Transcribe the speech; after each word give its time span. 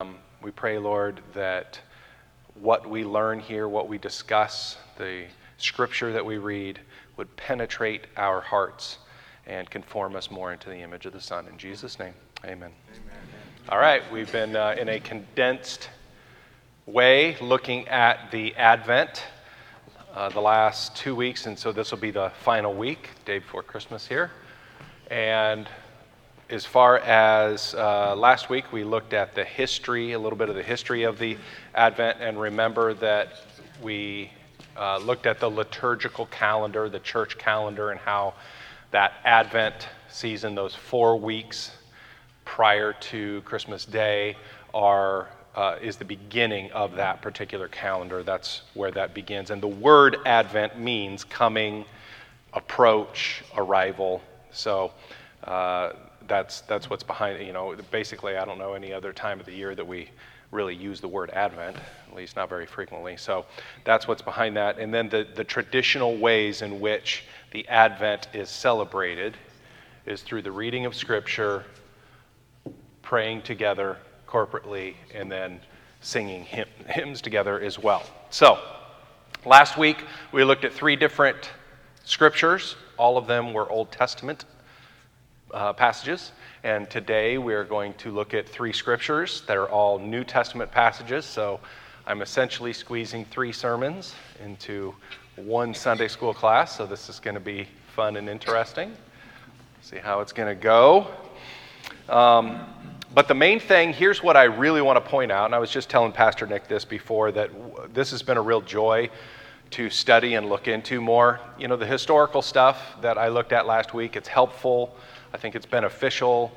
Um, 0.00 0.14
we 0.42 0.52
pray, 0.52 0.78
Lord, 0.78 1.20
that 1.34 1.80
what 2.54 2.88
we 2.88 3.02
learn 3.02 3.40
here, 3.40 3.66
what 3.66 3.88
we 3.88 3.98
discuss, 3.98 4.76
the 4.96 5.24
scripture 5.56 6.12
that 6.12 6.24
we 6.24 6.38
read, 6.38 6.78
would 7.16 7.36
penetrate 7.36 8.02
our 8.16 8.40
hearts 8.40 8.98
and 9.44 9.68
conform 9.68 10.14
us 10.14 10.30
more 10.30 10.52
into 10.52 10.68
the 10.68 10.76
image 10.76 11.04
of 11.04 11.12
the 11.12 11.20
Son. 11.20 11.48
In 11.48 11.58
Jesus' 11.58 11.98
name, 11.98 12.14
amen. 12.44 12.70
amen. 12.92 13.18
All 13.70 13.80
right, 13.80 14.00
we've 14.12 14.30
been 14.30 14.54
uh, 14.54 14.76
in 14.78 14.88
a 14.88 15.00
condensed 15.00 15.90
way 16.86 17.36
looking 17.40 17.88
at 17.88 18.30
the 18.30 18.54
Advent 18.54 19.24
uh, 20.14 20.28
the 20.28 20.40
last 20.40 20.94
two 20.94 21.16
weeks, 21.16 21.46
and 21.46 21.58
so 21.58 21.72
this 21.72 21.90
will 21.90 21.98
be 21.98 22.12
the 22.12 22.30
final 22.44 22.72
week, 22.72 23.08
day 23.24 23.40
before 23.40 23.64
Christmas 23.64 24.06
here. 24.06 24.30
And 25.10 25.68
as 26.50 26.64
far 26.64 26.98
as 27.00 27.74
uh, 27.74 28.16
last 28.16 28.48
week, 28.48 28.72
we 28.72 28.82
looked 28.82 29.12
at 29.12 29.34
the 29.34 29.44
history, 29.44 30.12
a 30.12 30.18
little 30.18 30.38
bit 30.38 30.48
of 30.48 30.54
the 30.54 30.62
history 30.62 31.02
of 31.02 31.18
the 31.18 31.36
Advent, 31.74 32.18
and 32.20 32.40
remember 32.40 32.94
that 32.94 33.42
we 33.82 34.30
uh, 34.74 34.96
looked 34.98 35.26
at 35.26 35.40
the 35.40 35.50
liturgical 35.50 36.24
calendar, 36.26 36.88
the 36.88 37.00
church 37.00 37.36
calendar, 37.36 37.90
and 37.90 38.00
how 38.00 38.32
that 38.92 39.12
Advent 39.24 39.88
season, 40.08 40.54
those 40.54 40.74
four 40.74 41.18
weeks 41.18 41.72
prior 42.46 42.94
to 42.94 43.42
Christmas 43.42 43.84
Day, 43.84 44.34
are 44.72 45.28
uh, 45.54 45.76
is 45.82 45.96
the 45.96 46.04
beginning 46.04 46.70
of 46.72 46.94
that 46.94 47.20
particular 47.20 47.68
calendar. 47.68 48.22
That's 48.22 48.62
where 48.72 48.92
that 48.92 49.12
begins. 49.12 49.50
And 49.50 49.60
the 49.60 49.66
word 49.68 50.16
Advent 50.24 50.78
means 50.78 51.24
coming, 51.24 51.84
approach, 52.54 53.44
arrival. 53.54 54.22
So. 54.50 54.92
Uh, 55.44 55.92
that's, 56.28 56.60
that's 56.62 56.88
what's 56.90 57.02
behind 57.02 57.40
it. 57.40 57.46
You 57.46 57.52
know, 57.52 57.74
basically, 57.90 58.36
I 58.36 58.44
don't 58.44 58.58
know 58.58 58.74
any 58.74 58.92
other 58.92 59.12
time 59.12 59.40
of 59.40 59.46
the 59.46 59.54
year 59.54 59.74
that 59.74 59.86
we 59.86 60.10
really 60.50 60.74
use 60.74 61.00
the 61.00 61.08
word 61.08 61.30
Advent, 61.30 61.76
at 61.76 62.16
least 62.16 62.36
not 62.36 62.48
very 62.48 62.66
frequently. 62.66 63.16
So 63.16 63.44
that's 63.84 64.08
what's 64.08 64.22
behind 64.22 64.56
that. 64.56 64.78
And 64.78 64.92
then 64.92 65.08
the, 65.08 65.26
the 65.34 65.44
traditional 65.44 66.16
ways 66.16 66.62
in 66.62 66.80
which 66.80 67.24
the 67.50 67.66
Advent 67.68 68.28
is 68.32 68.48
celebrated 68.48 69.36
is 70.06 70.22
through 70.22 70.42
the 70.42 70.52
reading 70.52 70.86
of 70.86 70.94
Scripture, 70.94 71.64
praying 73.02 73.42
together 73.42 73.96
corporately, 74.26 74.94
and 75.14 75.30
then 75.30 75.60
singing 76.00 76.44
hymn, 76.44 76.68
hymns 76.86 77.20
together 77.20 77.60
as 77.60 77.78
well. 77.78 78.02
So 78.30 78.58
last 79.44 79.76
week 79.76 80.04
we 80.32 80.44
looked 80.44 80.64
at 80.64 80.72
three 80.72 80.96
different 80.96 81.50
scriptures. 82.04 82.76
All 82.96 83.18
of 83.18 83.26
them 83.26 83.52
were 83.52 83.68
Old 83.68 83.90
Testament 83.90 84.44
uh, 85.52 85.72
passages. 85.72 86.32
And 86.62 86.88
today 86.90 87.38
we 87.38 87.54
are 87.54 87.64
going 87.64 87.94
to 87.94 88.10
look 88.10 88.34
at 88.34 88.48
three 88.48 88.72
scriptures 88.72 89.42
that 89.46 89.56
are 89.56 89.68
all 89.68 89.98
New 89.98 90.24
Testament 90.24 90.70
passages. 90.70 91.24
So 91.24 91.60
I'm 92.06 92.22
essentially 92.22 92.72
squeezing 92.72 93.24
three 93.26 93.52
sermons 93.52 94.14
into 94.44 94.94
one 95.36 95.74
Sunday 95.74 96.08
school 96.08 96.34
class. 96.34 96.76
So 96.76 96.86
this 96.86 97.08
is 97.08 97.20
going 97.20 97.34
to 97.34 97.40
be 97.40 97.68
fun 97.94 98.16
and 98.16 98.28
interesting. 98.28 98.92
See 99.82 99.98
how 99.98 100.20
it's 100.20 100.32
going 100.32 100.48
to 100.48 100.60
go. 100.60 101.06
Um, 102.08 102.60
but 103.14 103.26
the 103.26 103.34
main 103.34 103.58
thing, 103.58 103.92
here's 103.92 104.22
what 104.22 104.36
I 104.36 104.44
really 104.44 104.82
want 104.82 105.02
to 105.02 105.10
point 105.10 105.32
out, 105.32 105.46
and 105.46 105.54
I 105.54 105.58
was 105.58 105.70
just 105.70 105.88
telling 105.88 106.12
Pastor 106.12 106.46
Nick 106.46 106.68
this 106.68 106.84
before, 106.84 107.32
that 107.32 107.50
this 107.94 108.10
has 108.10 108.22
been 108.22 108.36
a 108.36 108.42
real 108.42 108.60
joy 108.60 109.08
to 109.70 109.90
study 109.90 110.34
and 110.34 110.48
look 110.48 110.68
into 110.68 111.00
more. 111.00 111.40
You 111.58 111.68
know, 111.68 111.76
the 111.76 111.86
historical 111.86 112.42
stuff 112.42 112.96
that 113.00 113.18
I 113.18 113.28
looked 113.28 113.52
at 113.52 113.66
last 113.66 113.94
week, 113.94 114.16
it's 114.16 114.28
helpful. 114.28 114.94
I 115.32 115.36
think 115.36 115.54
it's 115.54 115.66
beneficial. 115.66 116.52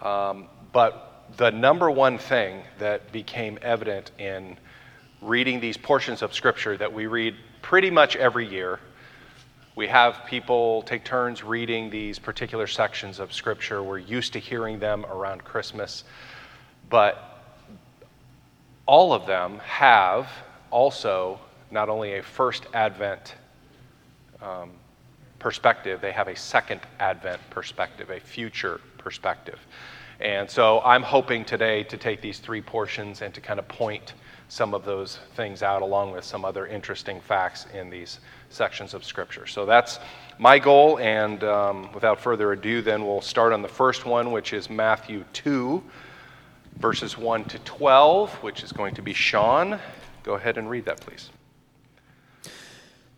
Um, 0.00 0.46
but 0.72 1.26
the 1.36 1.50
number 1.50 1.90
one 1.90 2.18
thing 2.18 2.62
that 2.78 3.12
became 3.12 3.58
evident 3.62 4.10
in 4.18 4.56
reading 5.20 5.60
these 5.60 5.76
portions 5.76 6.22
of 6.22 6.34
Scripture 6.34 6.76
that 6.76 6.92
we 6.92 7.06
read 7.06 7.34
pretty 7.62 7.90
much 7.90 8.16
every 8.16 8.46
year, 8.46 8.78
we 9.74 9.88
have 9.88 10.24
people 10.26 10.82
take 10.82 11.04
turns 11.04 11.42
reading 11.42 11.90
these 11.90 12.18
particular 12.18 12.66
sections 12.66 13.18
of 13.18 13.32
Scripture. 13.32 13.82
We're 13.82 13.98
used 13.98 14.32
to 14.34 14.38
hearing 14.38 14.78
them 14.78 15.04
around 15.06 15.44
Christmas. 15.44 16.04
But 16.88 17.42
all 18.86 19.12
of 19.12 19.26
them 19.26 19.58
have 19.58 20.30
also 20.70 21.40
not 21.70 21.88
only 21.88 22.16
a 22.16 22.22
first 22.22 22.66
Advent 22.72 23.34
um, 24.40 24.70
perspective, 25.38 26.00
they 26.00 26.12
have 26.12 26.28
a 26.28 26.36
second 26.36 26.80
Advent 26.98 27.40
perspective, 27.50 28.10
a 28.10 28.20
future 28.20 28.80
perspective. 28.98 29.58
And 30.20 30.50
so 30.50 30.80
I'm 30.80 31.02
hoping 31.02 31.44
today 31.44 31.82
to 31.84 31.96
take 31.96 32.22
these 32.22 32.38
three 32.38 32.62
portions 32.62 33.20
and 33.20 33.34
to 33.34 33.40
kind 33.40 33.58
of 33.58 33.68
point 33.68 34.14
some 34.48 34.74
of 34.74 34.84
those 34.84 35.18
things 35.34 35.62
out 35.62 35.82
along 35.82 36.12
with 36.12 36.24
some 36.24 36.44
other 36.44 36.66
interesting 36.66 37.20
facts 37.20 37.66
in 37.74 37.90
these 37.90 38.20
sections 38.48 38.94
of 38.94 39.04
Scripture. 39.04 39.46
So 39.46 39.66
that's 39.66 39.98
my 40.38 40.58
goal. 40.58 40.98
And 41.00 41.42
um, 41.44 41.92
without 41.92 42.20
further 42.20 42.52
ado, 42.52 42.80
then 42.80 43.04
we'll 43.04 43.20
start 43.20 43.52
on 43.52 43.60
the 43.60 43.68
first 43.68 44.06
one, 44.06 44.32
which 44.32 44.52
is 44.52 44.70
Matthew 44.70 45.24
2, 45.32 45.82
verses 46.78 47.18
1 47.18 47.44
to 47.44 47.58
12, 47.60 48.32
which 48.42 48.62
is 48.62 48.72
going 48.72 48.94
to 48.94 49.02
be 49.02 49.12
Sean. 49.12 49.78
Go 50.22 50.34
ahead 50.34 50.56
and 50.56 50.70
read 50.70 50.86
that, 50.86 51.00
please 51.00 51.30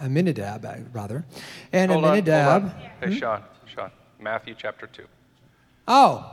Aminadab, 0.00 0.66
rather. 0.92 1.24
And 1.72 1.90
hold 1.90 2.04
Aminadab. 2.04 2.64
On, 2.64 2.70
Hey, 3.00 3.06
hmm? 3.08 3.12
Sean, 3.14 3.42
Sean, 3.66 3.90
Matthew 4.20 4.54
chapter 4.56 4.86
2. 4.86 5.04
Oh. 5.88 6.32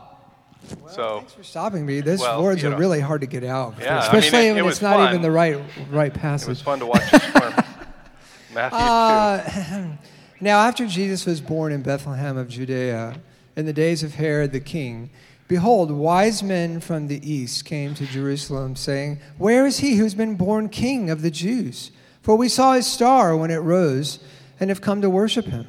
Well, 0.82 0.94
so, 0.94 1.18
thanks 1.18 1.34
for 1.34 1.44
stopping 1.44 1.86
me. 1.86 2.00
These 2.02 2.22
well, 2.22 2.42
words 2.42 2.64
you 2.64 2.70
know, 2.70 2.76
are 2.76 2.80
really 2.80 3.02
hard 3.02 3.22
to 3.22 3.28
get 3.28 3.44
out, 3.44 3.76
yeah, 3.80 4.00
especially 4.00 4.38
I 4.38 4.42
mean, 4.42 4.52
it, 4.52 4.62
when 4.62 4.66
it 4.66 4.72
it's 4.72 4.82
not 4.82 4.96
fun. 4.96 5.10
even 5.10 5.22
the 5.22 5.32
right 5.32 5.60
right 5.92 6.14
passage. 6.14 6.48
It 6.48 6.52
was 6.52 6.62
fun 6.62 6.80
to 6.80 6.86
watch 6.86 7.12
you 7.12 7.20
squirm. 7.20 7.54
Matthew 8.54 8.80
uh, 8.80 9.78
2. 9.82 9.98
Now, 10.44 10.60
after 10.60 10.88
Jesus 10.88 11.26
was 11.26 11.40
born 11.40 11.72
in 11.72 11.84
Bethlehem 11.84 12.36
of 12.36 12.50
Judea, 12.50 13.16
in 13.56 13.66
the 13.66 13.72
days 13.72 14.04
of 14.04 14.16
Herod 14.16 14.52
the 14.52 14.60
king, 14.60 15.10
behold, 15.48 15.90
wise 15.90 16.44
men 16.44 16.82
from 16.82 17.08
the 17.08 17.30
east 17.30 17.64
came 17.64 17.94
to 17.96 18.06
Jerusalem, 18.06 18.76
saying, 18.76 19.22
Where 19.38 19.66
is 19.66 19.80
he 19.80 19.96
who's 19.96 20.16
been 20.16 20.36
born 20.36 20.68
king 20.68 21.10
of 21.10 21.22
the 21.22 21.32
Jews? 21.32 21.92
For 22.24 22.38
we 22.38 22.48
saw 22.48 22.74
his 22.74 22.88
star 22.88 23.36
when 23.36 23.52
it 23.52 23.58
rose 23.58 24.20
and 24.60 24.70
have 24.70 24.82
come 24.82 25.02
to 25.02 25.10
worship 25.10 25.46
him. 25.46 25.68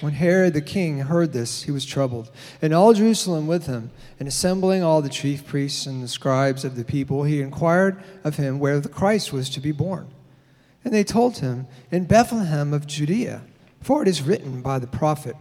When 0.00 0.14
Herod 0.14 0.54
the 0.54 0.62
king 0.62 0.98
heard 1.00 1.32
this, 1.32 1.62
he 1.64 1.70
was 1.70 1.84
troubled, 1.84 2.30
and 2.60 2.72
all 2.72 2.94
Jerusalem 2.94 3.46
with 3.46 3.66
him. 3.66 3.90
And 4.18 4.26
assembling 4.26 4.82
all 4.82 5.02
the 5.02 5.10
chief 5.10 5.46
priests 5.46 5.86
and 5.86 6.02
the 6.02 6.08
scribes 6.08 6.64
of 6.64 6.74
the 6.74 6.84
people, 6.84 7.24
he 7.24 7.42
inquired 7.42 8.02
of 8.24 8.36
him 8.36 8.58
where 8.58 8.80
the 8.80 8.88
Christ 8.88 9.32
was 9.32 9.50
to 9.50 9.60
be 9.60 9.72
born. 9.72 10.08
And 10.84 10.92
they 10.92 11.04
told 11.04 11.38
him, 11.38 11.66
In 11.90 12.06
Bethlehem 12.06 12.72
of 12.72 12.86
Judea, 12.86 13.42
for 13.80 14.00
it 14.00 14.08
is 14.08 14.22
written 14.22 14.62
by 14.62 14.78
the 14.78 14.86
prophet, 14.86 15.36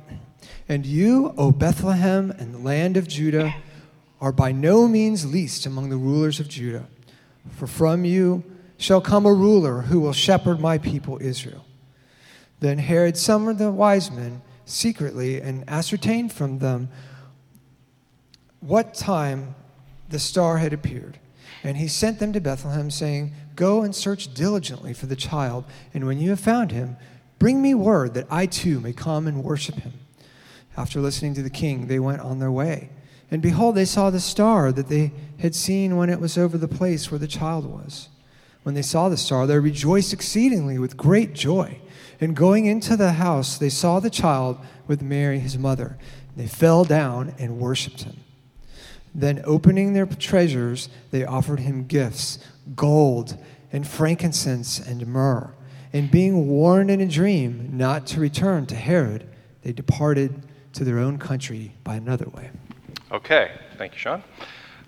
And 0.67 0.85
you, 0.85 1.33
O 1.37 1.51
Bethlehem 1.51 2.31
and 2.31 2.53
the 2.53 2.59
land 2.59 2.97
of 2.97 3.07
Judah, 3.07 3.55
are 4.19 4.33
by 4.33 4.51
no 4.51 4.89
means 4.89 5.31
least 5.31 5.65
among 5.65 5.89
the 5.89 5.97
rulers 5.97 6.39
of 6.41 6.49
Judah. 6.49 6.87
For 7.49 7.65
from 7.65 8.03
you 8.03 8.43
shall 8.81 8.99
come 8.99 9.27
a 9.27 9.33
ruler 9.33 9.81
who 9.81 9.99
will 9.99 10.11
shepherd 10.11 10.59
my 10.59 10.79
people 10.79 11.19
Israel. 11.21 11.65
Then 12.61 12.79
Herod 12.79 13.15
summoned 13.15 13.59
the 13.59 13.71
wise 13.71 14.09
men 14.09 14.41
secretly 14.65 15.39
and 15.39 15.63
ascertained 15.69 16.33
from 16.33 16.57
them 16.57 16.89
what 18.59 18.95
time 18.95 19.53
the 20.09 20.17
star 20.17 20.57
had 20.57 20.73
appeared. 20.73 21.19
And 21.63 21.77
he 21.77 21.87
sent 21.87 22.17
them 22.17 22.33
to 22.33 22.41
Bethlehem, 22.41 22.89
saying, 22.89 23.33
Go 23.55 23.83
and 23.83 23.95
search 23.95 24.33
diligently 24.33 24.93
for 24.93 25.05
the 25.05 25.15
child, 25.15 25.65
and 25.93 26.07
when 26.07 26.19
you 26.19 26.31
have 26.31 26.39
found 26.39 26.71
him, 26.71 26.97
bring 27.37 27.61
me 27.61 27.75
word 27.75 28.15
that 28.15 28.27
I 28.31 28.47
too 28.47 28.79
may 28.79 28.93
come 28.93 29.27
and 29.27 29.43
worship 29.43 29.75
him. 29.75 29.93
After 30.75 30.99
listening 30.99 31.35
to 31.35 31.43
the 31.43 31.51
king, 31.51 31.85
they 31.85 31.99
went 31.99 32.21
on 32.21 32.39
their 32.39 32.51
way. 32.51 32.89
And 33.29 33.43
behold, 33.43 33.75
they 33.75 33.85
saw 33.85 34.09
the 34.09 34.19
star 34.19 34.71
that 34.71 34.87
they 34.87 35.11
had 35.37 35.53
seen 35.53 35.97
when 35.97 36.09
it 36.09 36.19
was 36.19 36.35
over 36.35 36.57
the 36.57 36.67
place 36.67 37.11
where 37.11 37.19
the 37.19 37.27
child 37.27 37.65
was. 37.65 38.09
When 38.63 38.75
they 38.75 38.81
saw 38.81 39.09
the 39.09 39.17
star, 39.17 39.47
they 39.47 39.57
rejoiced 39.59 40.13
exceedingly 40.13 40.77
with 40.77 40.97
great 40.97 41.33
joy. 41.33 41.79
And 42.19 42.35
going 42.35 42.67
into 42.67 42.95
the 42.95 43.13
house, 43.13 43.57
they 43.57 43.69
saw 43.69 43.99
the 43.99 44.09
child 44.09 44.59
with 44.87 45.01
Mary, 45.01 45.39
his 45.39 45.57
mother. 45.57 45.97
They 46.35 46.47
fell 46.47 46.85
down 46.85 47.33
and 47.39 47.59
worshiped 47.59 48.03
him. 48.03 48.17
Then, 49.13 49.41
opening 49.43 49.93
their 49.93 50.05
treasures, 50.05 50.87
they 51.09 51.25
offered 51.25 51.59
him 51.59 51.85
gifts 51.85 52.39
gold 52.75 53.37
and 53.71 53.87
frankincense 53.87 54.79
and 54.79 55.05
myrrh. 55.07 55.53
And 55.91 56.09
being 56.09 56.47
warned 56.47 56.89
in 56.89 57.01
a 57.01 57.07
dream 57.07 57.71
not 57.73 58.05
to 58.07 58.19
return 58.19 58.65
to 58.67 58.75
Herod, 58.75 59.27
they 59.63 59.73
departed 59.73 60.43
to 60.73 60.83
their 60.83 60.99
own 60.99 61.17
country 61.17 61.73
by 61.83 61.95
another 61.95 62.29
way. 62.29 62.51
Okay, 63.11 63.51
thank 63.77 63.93
you, 63.93 63.99
Sean. 63.99 64.23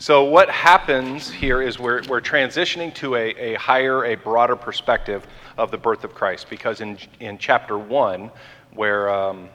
So, 0.04 0.26
what 0.26 0.50
happens 0.50 1.32
here 1.32 1.62
is 1.62 1.80
we're, 1.80 2.02
we're 2.10 2.20
transitioning 2.20 2.94
to 2.96 3.16
a, 3.16 3.30
a 3.36 3.54
higher, 3.54 4.04
a 4.04 4.16
broader 4.16 4.58
perspective 4.58 5.26
of 5.58 5.72
the 5.72 5.78
birth 5.78 6.04
of 6.04 6.14
Christ 6.14 6.50
because 6.50 6.82
in, 6.82 6.98
in 7.22 7.38
chapter 7.38 7.78
1, 7.78 8.30
where 8.74 9.10
um, 9.10 9.48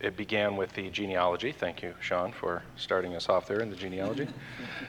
it 0.00 0.16
began 0.16 0.56
with 0.56 0.72
the 0.72 0.90
genealogy. 0.90 1.52
Thank 1.52 1.84
you, 1.84 1.94
Sean, 2.00 2.32
for 2.32 2.64
starting 2.74 3.14
us 3.14 3.28
off 3.28 3.46
there 3.46 3.60
in 3.60 3.70
the 3.70 3.76
genealogy. 3.76 4.26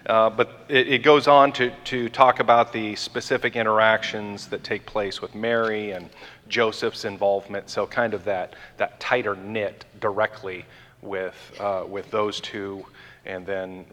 Uh, 0.07 0.29
but 0.29 0.65
it, 0.69 0.87
it, 0.87 1.03
goes 1.03 1.27
on 1.27 1.51
to, 1.51 1.69
to 1.83 2.07
talk 2.09 2.39
about 2.39 2.71
the 2.71 2.95
specific 2.95 3.57
interactions 3.57 4.47
that 4.47 4.63
take 4.63 4.85
place 4.85 5.21
with 5.21 5.35
Mary 5.35 5.91
and 5.91 6.09
Joseph's 6.47 7.03
involvement. 7.03 7.69
So, 7.69 7.85
kind 7.85 8.13
of 8.13 8.23
that, 8.23 8.55
that 8.77 8.99
tighter 8.99 9.35
knit 9.35 9.85
directly 9.99 10.65
with, 11.01 11.35
uh, 11.59 11.83
with 11.87 12.09
those 12.09 12.39
two, 12.39 12.85
and 13.25 13.45
then 13.45 13.85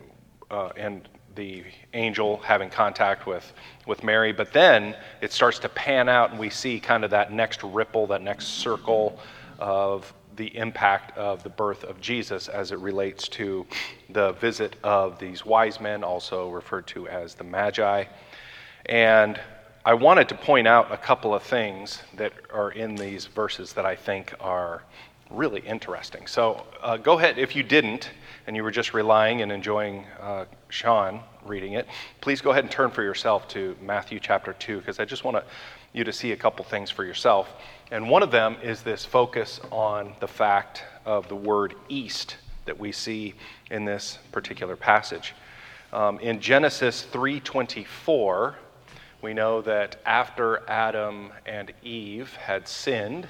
uh, 0.55 0.73
and 0.77 1.09
the 1.35 1.65
angel 1.95 2.39
having 2.39 2.71
contact 2.71 3.27
with, 3.27 3.53
with 3.87 4.05
Mary. 4.05 4.33
But 4.33 4.53
then 4.53 4.97
it 5.21 5.33
starts 5.33 5.59
to 5.61 5.69
pan 5.69 6.09
out, 6.09 6.31
and 6.31 6.39
we 6.39 6.49
see 6.49 6.79
kind 6.79 7.05
of 7.05 7.11
that 7.11 7.33
next 7.33 7.63
ripple, 7.65 8.07
that 8.07 8.23
next 8.23 8.47
circle 8.47 9.19
of 9.59 10.13
the 10.37 10.57
impact 10.57 11.17
of 11.19 11.43
the 11.43 11.49
birth 11.49 11.85
of 11.85 12.01
Jesus 12.01 12.49
as 12.49 12.73
it 12.73 12.79
relates 12.79 13.29
to 13.29 13.67
the 14.11 14.33
visit 14.33 14.77
of 14.83 15.19
these 15.19 15.45
wise 15.45 15.81
men, 15.81 16.05
also 16.05 16.51
referred 16.51 16.87
to 16.89 17.09
as 17.09 17.35
the 17.35 17.45
Magi. 17.45 18.05
And 18.87 19.41
I 19.85 19.95
wanted 19.95 20.29
to 20.29 20.35
point 20.35 20.67
out 20.67 20.93
a 20.93 20.97
couple 20.97 21.35
of 21.35 21.43
things 21.43 22.03
that 22.17 22.33
are 22.53 22.71
in 22.71 22.95
these 22.95 23.27
verses 23.27 23.73
that 23.75 23.85
I 23.85 23.97
think 23.97 24.35
are 24.41 24.83
really 25.35 25.61
interesting. 25.61 26.27
So 26.27 26.65
uh, 26.83 26.97
go 26.97 27.19
ahead, 27.19 27.39
if 27.39 27.55
you 27.57 27.63
didn't, 27.63 28.11
and 28.47 28.57
you 28.57 28.63
were 28.63 28.71
just 28.71 28.95
relying 28.95 29.43
and 29.43 29.51
enjoying 29.51 30.05
uh, 30.21 30.45
Sean 30.69 31.21
reading 31.45 31.75
it, 31.75 31.87
please 32.21 32.41
go 32.41 32.51
ahead 32.51 32.65
and 32.65 32.71
turn 32.71 32.91
for 32.91 33.03
yourself 33.03 33.49
to 33.49 33.77
Matthew 33.83 34.21
chapter 34.21 34.53
2, 34.53 34.79
because 34.79 34.99
I 34.99 35.05
just 35.05 35.25
want 35.25 35.45
you 35.93 36.05
to 36.05 36.13
see 36.13 36.33
a 36.33 36.37
couple 36.37 36.65
things 36.65 36.91
for 36.91 37.05
yourself. 37.05 37.49
And 37.91 38.09
one 38.09 38.23
of 38.23 38.31
them 38.31 38.57
is 38.63 38.83
this 38.83 39.05
focus 39.05 39.61
on 39.71 40.15
the 40.21 40.29
fact 40.29 40.85
of 41.05 41.29
the 41.29 41.37
word 41.37 41.75
east 41.89 42.37
that 42.65 42.79
we 42.79 42.93
see 42.93 43.35
in 43.71 43.85
this 43.85 44.19
particular 44.33 44.77
passage. 44.77 45.35
Um, 45.93 46.19
in 46.19 46.41
Genesis 46.41 47.07
3:24, 47.13 48.57
we 49.23 49.33
know 49.33 49.63
that 49.63 49.97
after 50.05 50.69
Adam 50.69 51.33
and 51.47 51.73
Eve 51.83 52.35
had 52.35 52.67
sinned, 52.67 53.29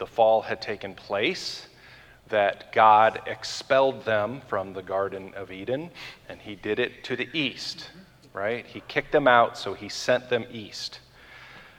the 0.00 0.06
fall 0.06 0.42
had 0.42 0.60
taken 0.60 0.94
place, 0.94 1.68
that 2.28 2.72
God 2.72 3.20
expelled 3.26 4.04
them 4.04 4.40
from 4.48 4.72
the 4.72 4.82
Garden 4.82 5.32
of 5.36 5.52
Eden, 5.52 5.90
and 6.28 6.40
He 6.40 6.56
did 6.56 6.80
it 6.80 7.04
to 7.04 7.14
the 7.14 7.28
east, 7.32 7.90
right? 8.32 8.66
He 8.66 8.82
kicked 8.88 9.12
them 9.12 9.28
out, 9.28 9.56
so 9.56 9.74
He 9.74 9.88
sent 9.88 10.28
them 10.28 10.44
east. 10.50 10.98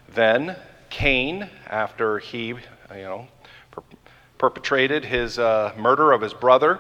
Then 0.07 0.55
Cain, 0.91 1.49
after 1.67 2.19
he, 2.19 2.47
you 2.47 2.57
know, 2.91 3.27
per- 3.71 3.83
perpetrated 4.37 5.05
his 5.05 5.39
uh, 5.39 5.73
murder 5.77 6.11
of 6.11 6.21
his 6.21 6.33
brother, 6.33 6.79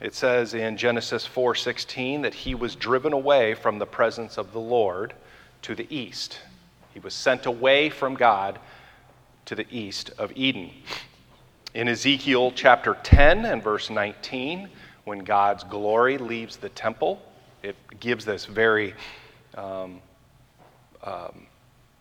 it 0.00 0.14
says 0.14 0.54
in 0.54 0.76
Genesis 0.76 1.26
4:16 1.26 2.22
that 2.22 2.32
he 2.32 2.54
was 2.54 2.76
driven 2.76 3.12
away 3.12 3.54
from 3.54 3.78
the 3.78 3.86
presence 3.86 4.38
of 4.38 4.52
the 4.52 4.60
Lord 4.60 5.12
to 5.62 5.74
the 5.74 5.86
east. 5.94 6.40
He 6.94 7.00
was 7.00 7.12
sent 7.12 7.44
away 7.44 7.90
from 7.90 8.14
God 8.14 8.58
to 9.50 9.56
the 9.56 9.66
east 9.68 10.12
of 10.16 10.30
Eden. 10.36 10.70
In 11.74 11.88
Ezekiel 11.88 12.52
chapter 12.54 12.96
10 13.02 13.44
and 13.44 13.60
verse 13.60 13.90
19, 13.90 14.68
when 15.02 15.18
God's 15.18 15.64
glory 15.64 16.18
leaves 16.18 16.56
the 16.56 16.68
temple, 16.68 17.20
it 17.64 17.74
gives 17.98 18.24
this 18.24 18.46
very 18.46 18.94
um, 19.56 20.00
um, 21.02 21.48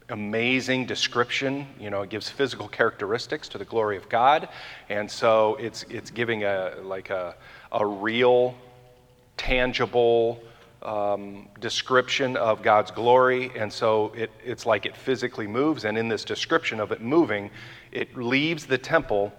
amazing 0.09 0.85
description. 0.85 1.65
You 1.79 1.89
know, 1.89 2.03
it 2.03 2.11
gives 2.11 2.29
physical 2.29 2.67
characteristics 2.67 3.49
to 3.49 3.57
the 3.57 3.65
glory 3.65 3.97
of 3.97 4.07
God, 4.09 4.47
and 4.87 5.09
so 5.09 5.55
it's 5.55 5.81
it's 5.89 6.11
giving 6.11 6.43
a 6.43 6.75
like 6.83 7.09
a 7.09 7.33
a 7.71 7.83
real, 7.83 8.53
tangible 9.37 10.39
um, 10.83 11.47
description 11.59 12.37
of 12.37 12.61
God's 12.61 12.91
glory, 12.91 13.51
and 13.55 13.71
so 13.71 14.13
it, 14.15 14.31
it's 14.43 14.65
like 14.65 14.85
it 14.85 14.95
physically 14.95 15.47
moves. 15.47 15.85
And 15.85 15.97
in 15.97 16.07
this 16.07 16.23
description 16.23 16.79
of 16.79 16.91
it 16.91 17.01
moving, 17.01 17.49
it 17.91 18.15
leaves 18.15 18.65
the 18.65 18.77
temple 18.77 19.33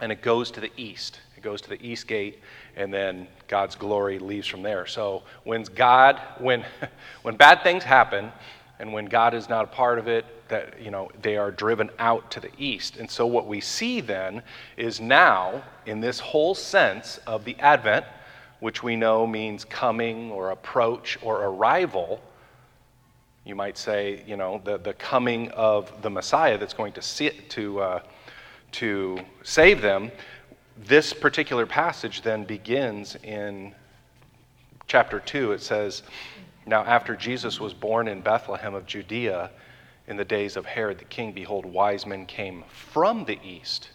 and 0.00 0.10
it 0.10 0.20
goes 0.20 0.50
to 0.50 0.60
the 0.60 0.70
east. 0.76 1.20
It 1.36 1.42
goes 1.42 1.60
to 1.62 1.68
the 1.70 1.86
east 1.86 2.06
gate, 2.08 2.40
and 2.76 2.92
then 2.92 3.28
God's 3.48 3.76
glory 3.76 4.18
leaves 4.18 4.48
from 4.48 4.62
there. 4.62 4.86
So 4.86 5.22
when 5.44 5.62
God, 5.62 6.20
when 6.38 6.64
when 7.22 7.36
bad 7.36 7.62
things 7.62 7.84
happen, 7.84 8.32
and 8.78 8.92
when 8.92 9.04
God 9.04 9.32
is 9.32 9.48
not 9.48 9.64
a 9.64 9.68
part 9.68 9.98
of 9.98 10.08
it, 10.08 10.24
that 10.48 10.82
you 10.82 10.90
know 10.90 11.10
they 11.22 11.36
are 11.36 11.50
driven 11.50 11.88
out 11.98 12.30
to 12.32 12.40
the 12.40 12.50
east. 12.58 12.96
And 12.96 13.10
so 13.10 13.26
what 13.26 13.46
we 13.46 13.60
see 13.60 14.00
then 14.00 14.42
is 14.76 15.00
now 15.00 15.62
in 15.86 16.00
this 16.00 16.18
whole 16.18 16.54
sense 16.54 17.18
of 17.26 17.44
the 17.44 17.56
advent, 17.60 18.04
which 18.62 18.80
we 18.80 18.94
know 18.94 19.26
means 19.26 19.64
coming 19.64 20.30
or 20.30 20.50
approach 20.50 21.18
or 21.20 21.46
arrival. 21.46 22.22
You 23.44 23.56
might 23.56 23.76
say, 23.76 24.22
you 24.24 24.36
know, 24.36 24.62
the, 24.62 24.78
the 24.78 24.92
coming 24.92 25.50
of 25.50 26.00
the 26.00 26.08
Messiah 26.08 26.56
that's 26.56 26.72
going 26.72 26.92
to 26.92 27.02
sit 27.02 27.50
to 27.50 27.80
uh, 27.80 28.02
to 28.70 29.18
save 29.42 29.82
them. 29.82 30.12
This 30.78 31.12
particular 31.12 31.66
passage 31.66 32.22
then 32.22 32.44
begins 32.44 33.16
in 33.24 33.74
chapter 34.86 35.18
2. 35.18 35.50
It 35.50 35.60
says, 35.60 36.04
now, 36.64 36.84
after 36.84 37.16
Jesus 37.16 37.58
was 37.58 37.74
born 37.74 38.06
in 38.06 38.20
Bethlehem 38.20 38.74
of 38.74 38.86
Judea 38.86 39.50
in 40.06 40.16
the 40.16 40.24
days 40.24 40.56
of 40.56 40.66
Herod 40.66 41.00
the 41.00 41.04
king, 41.06 41.32
behold, 41.32 41.66
wise 41.66 42.06
men 42.06 42.26
came 42.26 42.62
from 42.68 43.24
the 43.24 43.40
east 43.42 43.88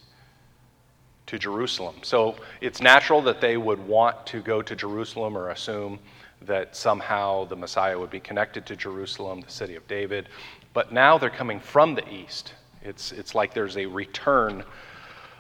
to 1.28 1.38
Jerusalem. 1.38 1.96
So 2.02 2.36
it's 2.62 2.82
natural 2.82 3.22
that 3.24 3.42
they 3.42 3.58
would 3.58 3.86
want 3.86 4.26
to 4.28 4.42
go 4.42 4.62
to 4.62 4.76
Jerusalem 4.76 5.38
or 5.38 5.50
assume 5.50 6.00
that 6.42 6.76
somehow 6.76 7.46
the 7.46 7.56
Messiah 7.56 7.98
would 7.98 8.10
be 8.10 8.20
connected 8.20 8.66
to 8.68 8.76
Jerusalem, 8.76 9.42
the 9.42 9.52
city 9.52 9.76
of 9.76 9.88
David. 9.88 10.30
But 10.74 10.92
now 10.92 11.18
they're 11.18 11.30
coming 11.30 11.60
from 11.60 11.96
the 11.96 12.08
east. 12.12 12.54
It's, 12.82 13.12
it's 13.12 13.36
like 13.36 13.54
there's 13.54 13.78
a 13.78 13.86
return 13.86 14.64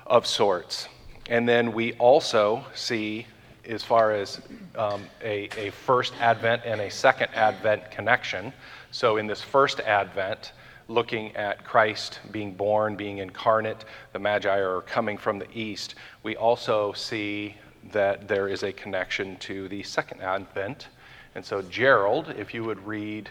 of 0.06 0.26
sorts. 0.26 0.88
And 1.30 1.48
then 1.48 1.74
we 1.74 1.94
also 1.94 2.66
see 2.74 3.28
as 3.66 3.84
far 3.84 4.14
as 4.14 4.42
um, 4.76 5.04
a, 5.22 5.50
a 5.58 5.72
first 5.72 6.14
Advent 6.20 6.64
and 6.66 6.82
a 6.82 6.90
second 6.90 7.30
Advent 7.34 7.92
connection. 7.92 8.54
So, 8.92 9.18
in 9.18 9.28
this 9.28 9.42
first 9.42 9.82
Advent, 9.82 10.54
looking 10.88 11.36
at 11.36 11.64
Christ 11.64 12.20
being 12.32 12.54
born, 12.54 12.96
being 12.96 13.18
incarnate, 13.20 13.86
the 14.14 14.20
Magi 14.20 14.58
are 14.58 14.82
coming 14.82 15.18
from 15.18 15.40
the 15.40 15.48
east, 15.54 15.96
we 16.24 16.36
also 16.36 16.94
see 16.94 17.56
that 17.92 18.28
there 18.28 18.48
is 18.48 18.64
a 18.64 18.72
connection 18.72 19.36
to 19.38 19.68
the 19.68 19.84
second 19.84 20.22
Advent. 20.22 20.88
And 21.36 21.46
so, 21.46 21.62
Gerald, 21.64 22.34
if 22.38 22.54
you 22.54 22.64
would 22.64 22.86
read 22.86 23.30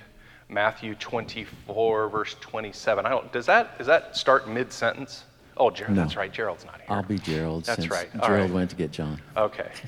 Matthew 0.49 0.95
24, 0.95 2.09
verse 2.09 2.37
27. 2.41 3.05
I 3.05 3.09
don't, 3.09 3.33
does 3.33 3.47
that, 3.47 3.79
does 3.79 3.87
that 3.87 4.17
start 4.17 4.49
mid 4.49 4.73
sentence? 4.73 5.25
Oh, 5.57 5.71
Gerald, 5.71 5.97
no. 5.97 6.03
that's 6.03 6.17
right. 6.17 6.33
Gerald's 6.33 6.65
not 6.65 6.77
here. 6.77 6.87
I'll 6.91 7.03
be 7.03 7.19
Gerald. 7.19 7.65
That's 7.65 7.89
right. 7.89 8.09
All 8.21 8.29
Gerald 8.29 8.51
right. 8.51 8.55
went 8.55 8.71
to 8.71 8.77
get 8.77 8.91
John. 8.93 9.21
Okay. 9.37 9.71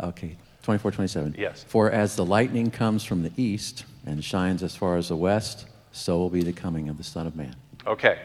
Okay, 0.00 0.36
24, 0.62 0.92
27. 0.92 1.34
Yes. 1.36 1.64
For 1.66 1.90
as 1.90 2.14
the 2.14 2.24
lightning 2.24 2.70
comes 2.70 3.02
from 3.02 3.24
the 3.24 3.32
east 3.36 3.84
and 4.06 4.22
shines 4.22 4.62
as 4.62 4.76
far 4.76 4.96
as 4.96 5.08
the 5.08 5.16
west, 5.16 5.66
so 5.92 6.18
will 6.18 6.30
be 6.30 6.42
the 6.42 6.52
coming 6.52 6.88
of 6.88 6.96
the 6.96 7.04
Son 7.04 7.26
of 7.26 7.36
Man. 7.36 7.54
Okay, 7.86 8.20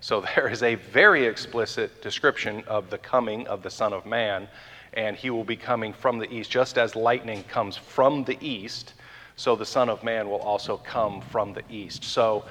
so 0.00 0.20
there 0.34 0.48
is 0.48 0.62
a 0.62 0.74
very 0.74 1.24
explicit 1.24 2.02
description 2.02 2.64
of 2.66 2.90
the 2.90 2.98
coming 2.98 3.46
of 3.46 3.62
the 3.62 3.70
Son 3.70 3.92
of 3.92 4.06
Man, 4.06 4.48
and 4.92 5.16
he 5.16 5.30
will 5.30 5.44
be 5.44 5.56
coming 5.56 5.92
from 5.92 6.18
the 6.18 6.32
east. 6.32 6.50
Just 6.50 6.78
as 6.78 6.94
lightning 6.94 7.42
comes 7.44 7.76
from 7.76 8.24
the 8.24 8.38
east, 8.40 8.94
so 9.36 9.56
the 9.56 9.66
Son 9.66 9.88
of 9.88 10.04
Man 10.04 10.28
will 10.28 10.40
also 10.40 10.76
come 10.76 11.20
from 11.20 11.52
the 11.52 11.62
east. 11.68 12.04
So 12.04 12.44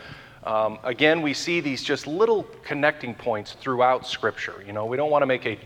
um, 0.44 0.80
again, 0.84 1.22
we 1.22 1.34
see 1.34 1.62
these 1.62 1.84
just 1.84 2.06
little 2.06 2.44
connecting 2.64 3.14
points 3.14 3.54
throughout 3.54 4.06
Scripture. 4.06 4.64
You 4.68 4.74
know, 4.74 4.86
we 4.86 4.98
don't 4.98 5.10
want 5.10 5.22
to 5.22 5.28
make 5.28 5.46
a 5.46 5.58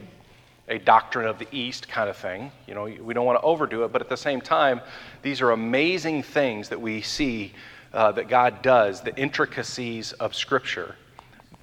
a 0.70 0.78
doctrine 0.78 1.26
of 1.26 1.40
the 1.40 1.48
East 1.52 1.88
kind 1.88 2.10
of 2.10 2.18
thing. 2.18 2.52
You 2.68 2.76
know, 2.76 2.84
we 2.84 3.14
don't 3.14 3.26
want 3.26 3.40
to 3.40 3.46
overdo 3.46 3.84
it, 3.84 3.94
but 3.94 4.02
at 4.02 4.10
the 4.10 4.18
same 4.18 4.42
time, 4.42 4.82
these 5.22 5.42
are 5.42 5.52
amazing 5.52 6.24
things 6.24 6.70
that 6.70 6.80
we 6.80 7.02
see 7.02 7.54
uh, 7.98 8.12
that 8.12 8.28
God 8.28 8.62
does, 8.62 9.02
the 9.02 9.16
intricacies 9.18 10.14
of 10.14 10.36
Scripture 10.36 10.96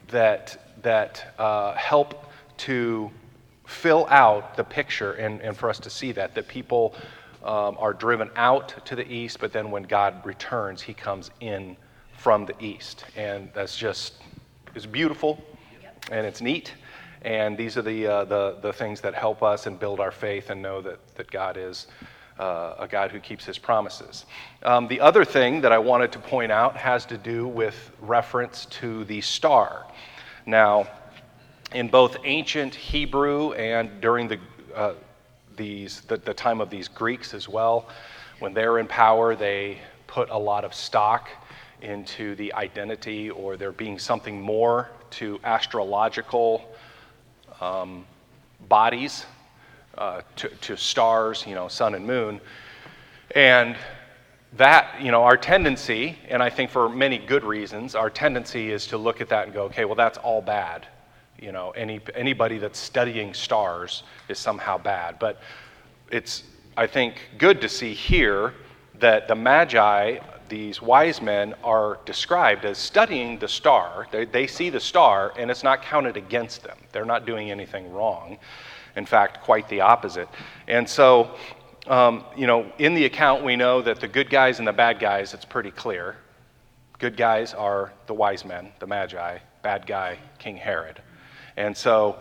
that, 0.08 0.74
that 0.82 1.32
uh, 1.38 1.74
help 1.74 2.28
to 2.56 3.08
fill 3.66 4.08
out 4.10 4.56
the 4.56 4.64
picture 4.64 5.12
and, 5.12 5.40
and 5.42 5.56
for 5.56 5.70
us 5.70 5.78
to 5.78 5.88
see 5.88 6.10
that, 6.10 6.34
that 6.34 6.48
people 6.48 6.92
um, 7.44 7.76
are 7.78 7.92
driven 7.92 8.30
out 8.34 8.84
to 8.84 8.96
the 8.96 9.08
east, 9.10 9.38
but 9.38 9.52
then 9.52 9.70
when 9.70 9.84
God 9.84 10.26
returns, 10.26 10.82
he 10.82 10.92
comes 10.92 11.30
in 11.38 11.76
from 12.18 12.46
the 12.46 12.54
east. 12.58 13.04
And 13.14 13.48
that's 13.54 13.76
just, 13.76 14.14
it's 14.74 14.86
beautiful 14.86 15.40
and 16.10 16.26
it's 16.26 16.40
neat. 16.40 16.72
And 17.22 17.56
these 17.56 17.76
are 17.76 17.82
the, 17.82 18.06
uh, 18.08 18.24
the, 18.24 18.58
the 18.60 18.72
things 18.72 19.00
that 19.02 19.14
help 19.14 19.44
us 19.44 19.66
and 19.66 19.78
build 19.78 20.00
our 20.00 20.10
faith 20.10 20.50
and 20.50 20.60
know 20.60 20.82
that, 20.82 20.98
that 21.14 21.30
God 21.30 21.56
is 21.56 21.86
uh, 22.38 22.74
a 22.78 22.88
God 22.88 23.10
who 23.10 23.20
keeps 23.20 23.44
his 23.44 23.58
promises. 23.58 24.26
Um, 24.62 24.88
the 24.88 25.00
other 25.00 25.24
thing 25.24 25.60
that 25.60 25.72
I 25.72 25.78
wanted 25.78 26.12
to 26.12 26.18
point 26.18 26.50
out 26.50 26.76
has 26.76 27.06
to 27.06 27.18
do 27.18 27.46
with 27.46 27.92
reference 28.00 28.66
to 28.66 29.04
the 29.04 29.20
star. 29.20 29.86
Now, 30.46 30.88
in 31.72 31.88
both 31.88 32.16
ancient 32.24 32.74
Hebrew 32.74 33.52
and 33.52 34.00
during 34.00 34.28
the, 34.28 34.38
uh, 34.74 34.94
these, 35.56 36.02
the, 36.02 36.16
the 36.16 36.34
time 36.34 36.60
of 36.60 36.70
these 36.70 36.88
Greeks 36.88 37.34
as 37.34 37.48
well, 37.48 37.88
when 38.40 38.52
they're 38.52 38.78
in 38.78 38.86
power, 38.86 39.34
they 39.36 39.78
put 40.06 40.28
a 40.30 40.38
lot 40.38 40.64
of 40.64 40.74
stock 40.74 41.30
into 41.82 42.34
the 42.36 42.52
identity 42.54 43.30
or 43.30 43.56
there 43.56 43.72
being 43.72 43.98
something 43.98 44.40
more 44.40 44.90
to 45.10 45.38
astrological 45.44 46.64
um, 47.60 48.04
bodies 48.68 49.26
uh, 49.98 50.22
to, 50.36 50.48
to 50.48 50.76
stars, 50.76 51.44
you 51.46 51.54
know, 51.54 51.68
sun 51.68 51.94
and 51.94 52.06
moon. 52.06 52.40
And 53.34 53.76
that, 54.56 55.00
you 55.02 55.10
know, 55.10 55.24
our 55.24 55.36
tendency, 55.36 56.16
and 56.28 56.42
I 56.42 56.50
think 56.50 56.70
for 56.70 56.88
many 56.88 57.18
good 57.18 57.44
reasons, 57.44 57.94
our 57.94 58.10
tendency 58.10 58.70
is 58.70 58.86
to 58.88 58.98
look 58.98 59.20
at 59.20 59.28
that 59.30 59.46
and 59.46 59.54
go, 59.54 59.64
okay, 59.64 59.84
well, 59.84 59.96
that's 59.96 60.18
all 60.18 60.40
bad. 60.40 60.86
You 61.40 61.50
know, 61.50 61.70
any, 61.72 62.00
anybody 62.14 62.58
that's 62.58 62.78
studying 62.78 63.34
stars 63.34 64.04
is 64.28 64.38
somehow 64.38 64.78
bad. 64.78 65.18
But 65.18 65.40
it's, 66.10 66.44
I 66.76 66.86
think, 66.86 67.16
good 67.38 67.60
to 67.62 67.68
see 67.68 67.94
here 67.94 68.54
that 69.00 69.26
the 69.26 69.34
Magi, 69.34 70.18
these 70.48 70.80
wise 70.80 71.20
men, 71.20 71.54
are 71.64 71.98
described 72.06 72.64
as 72.64 72.78
studying 72.78 73.38
the 73.40 73.48
star. 73.48 74.06
They, 74.12 74.24
they 74.24 74.46
see 74.46 74.70
the 74.70 74.80
star, 74.80 75.32
and 75.36 75.50
it's 75.50 75.64
not 75.64 75.82
counted 75.82 76.16
against 76.16 76.62
them. 76.62 76.78
They're 76.92 77.04
not 77.04 77.26
doing 77.26 77.50
anything 77.50 77.92
wrong. 77.92 78.38
In 78.96 79.06
fact, 79.06 79.42
quite 79.42 79.68
the 79.68 79.80
opposite. 79.80 80.28
And 80.68 80.88
so, 80.88 81.30
um, 81.86 82.24
you 82.36 82.46
know, 82.46 82.70
in 82.78 82.94
the 82.94 83.04
account, 83.04 83.44
we 83.44 83.56
know 83.56 83.82
that 83.82 84.00
the 84.00 84.08
good 84.08 84.30
guys 84.30 84.58
and 84.58 84.68
the 84.68 84.72
bad 84.72 84.98
guys, 84.98 85.34
it's 85.34 85.44
pretty 85.44 85.70
clear. 85.70 86.16
Good 86.98 87.16
guys 87.16 87.54
are 87.54 87.92
the 88.06 88.14
wise 88.14 88.44
men, 88.44 88.72
the 88.78 88.86
magi, 88.86 89.38
bad 89.62 89.86
guy, 89.86 90.18
King 90.38 90.56
Herod. 90.56 91.02
And 91.56 91.76
so, 91.76 92.20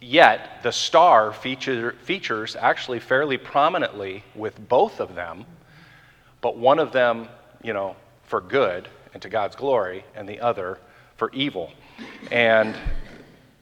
yet, 0.00 0.62
the 0.62 0.72
star 0.72 1.32
feature, 1.32 1.92
features 2.02 2.56
actually 2.56 3.00
fairly 3.00 3.36
prominently 3.36 4.22
with 4.34 4.68
both 4.68 5.00
of 5.00 5.14
them, 5.14 5.44
but 6.40 6.56
one 6.56 6.78
of 6.78 6.92
them, 6.92 7.28
you 7.62 7.72
know, 7.72 7.96
for 8.24 8.40
good 8.40 8.88
and 9.12 9.22
to 9.22 9.28
God's 9.30 9.56
glory, 9.56 10.04
and 10.14 10.28
the 10.28 10.40
other 10.40 10.78
for 11.16 11.30
evil. 11.32 11.72
And 12.30 12.76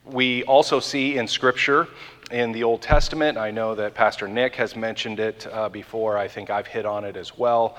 we 0.05 0.43
also 0.45 0.81
see 0.81 1.17
in 1.17 1.29
Scripture 1.29 1.87
in 2.31 2.53
the 2.53 2.65
Old 2.65 2.83
Testament. 2.83 3.37
I 3.37 3.51
know 3.51 3.75
that 3.75 3.95
Pastor 3.95 4.29
Nick 4.29 4.55
has 4.57 4.77
mentioned 4.77 5.21
it 5.21 5.47
uh, 5.53 5.69
before. 5.69 6.17
I 6.17 6.29
think 6.29 6.51
I've 6.51 6.67
hit 6.67 6.87
on 6.87 7.05
it 7.05 7.17
as 7.17 7.37
well. 7.37 7.77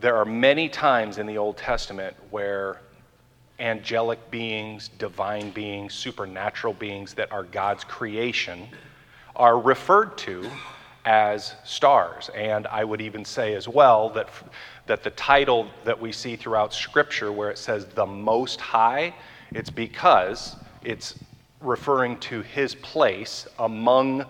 There 0.00 0.16
are 0.16 0.24
many 0.24 0.68
times 0.68 1.18
in 1.18 1.26
the 1.26 1.38
Old 1.38 1.56
Testament 1.56 2.16
where 2.30 2.80
angelic 3.58 4.30
beings, 4.30 4.88
divine 4.98 5.50
beings, 5.50 5.94
supernatural 5.94 6.74
beings 6.74 7.14
that 7.14 7.30
are 7.32 7.44
God's 7.44 7.84
creation 7.84 8.68
are 9.36 9.58
referred 9.58 10.18
to 10.18 10.48
as 11.04 11.54
stars. 11.64 12.30
And 12.34 12.66
I 12.66 12.84
would 12.84 13.00
even 13.00 13.24
say 13.24 13.54
as 13.54 13.68
well 13.68 14.10
that, 14.10 14.28
that 14.86 15.02
the 15.02 15.10
title 15.10 15.68
that 15.84 16.00
we 16.00 16.12
see 16.12 16.36
throughout 16.36 16.72
Scripture, 16.72 17.32
where 17.32 17.50
it 17.50 17.58
says 17.58 17.86
the 17.86 18.06
Most 18.06 18.60
High, 18.60 19.14
it's 19.52 19.70
because 19.70 20.56
it's 20.82 21.16
referring 21.62 22.18
to 22.18 22.42
his 22.42 22.74
place 22.74 23.46
among 23.58 24.24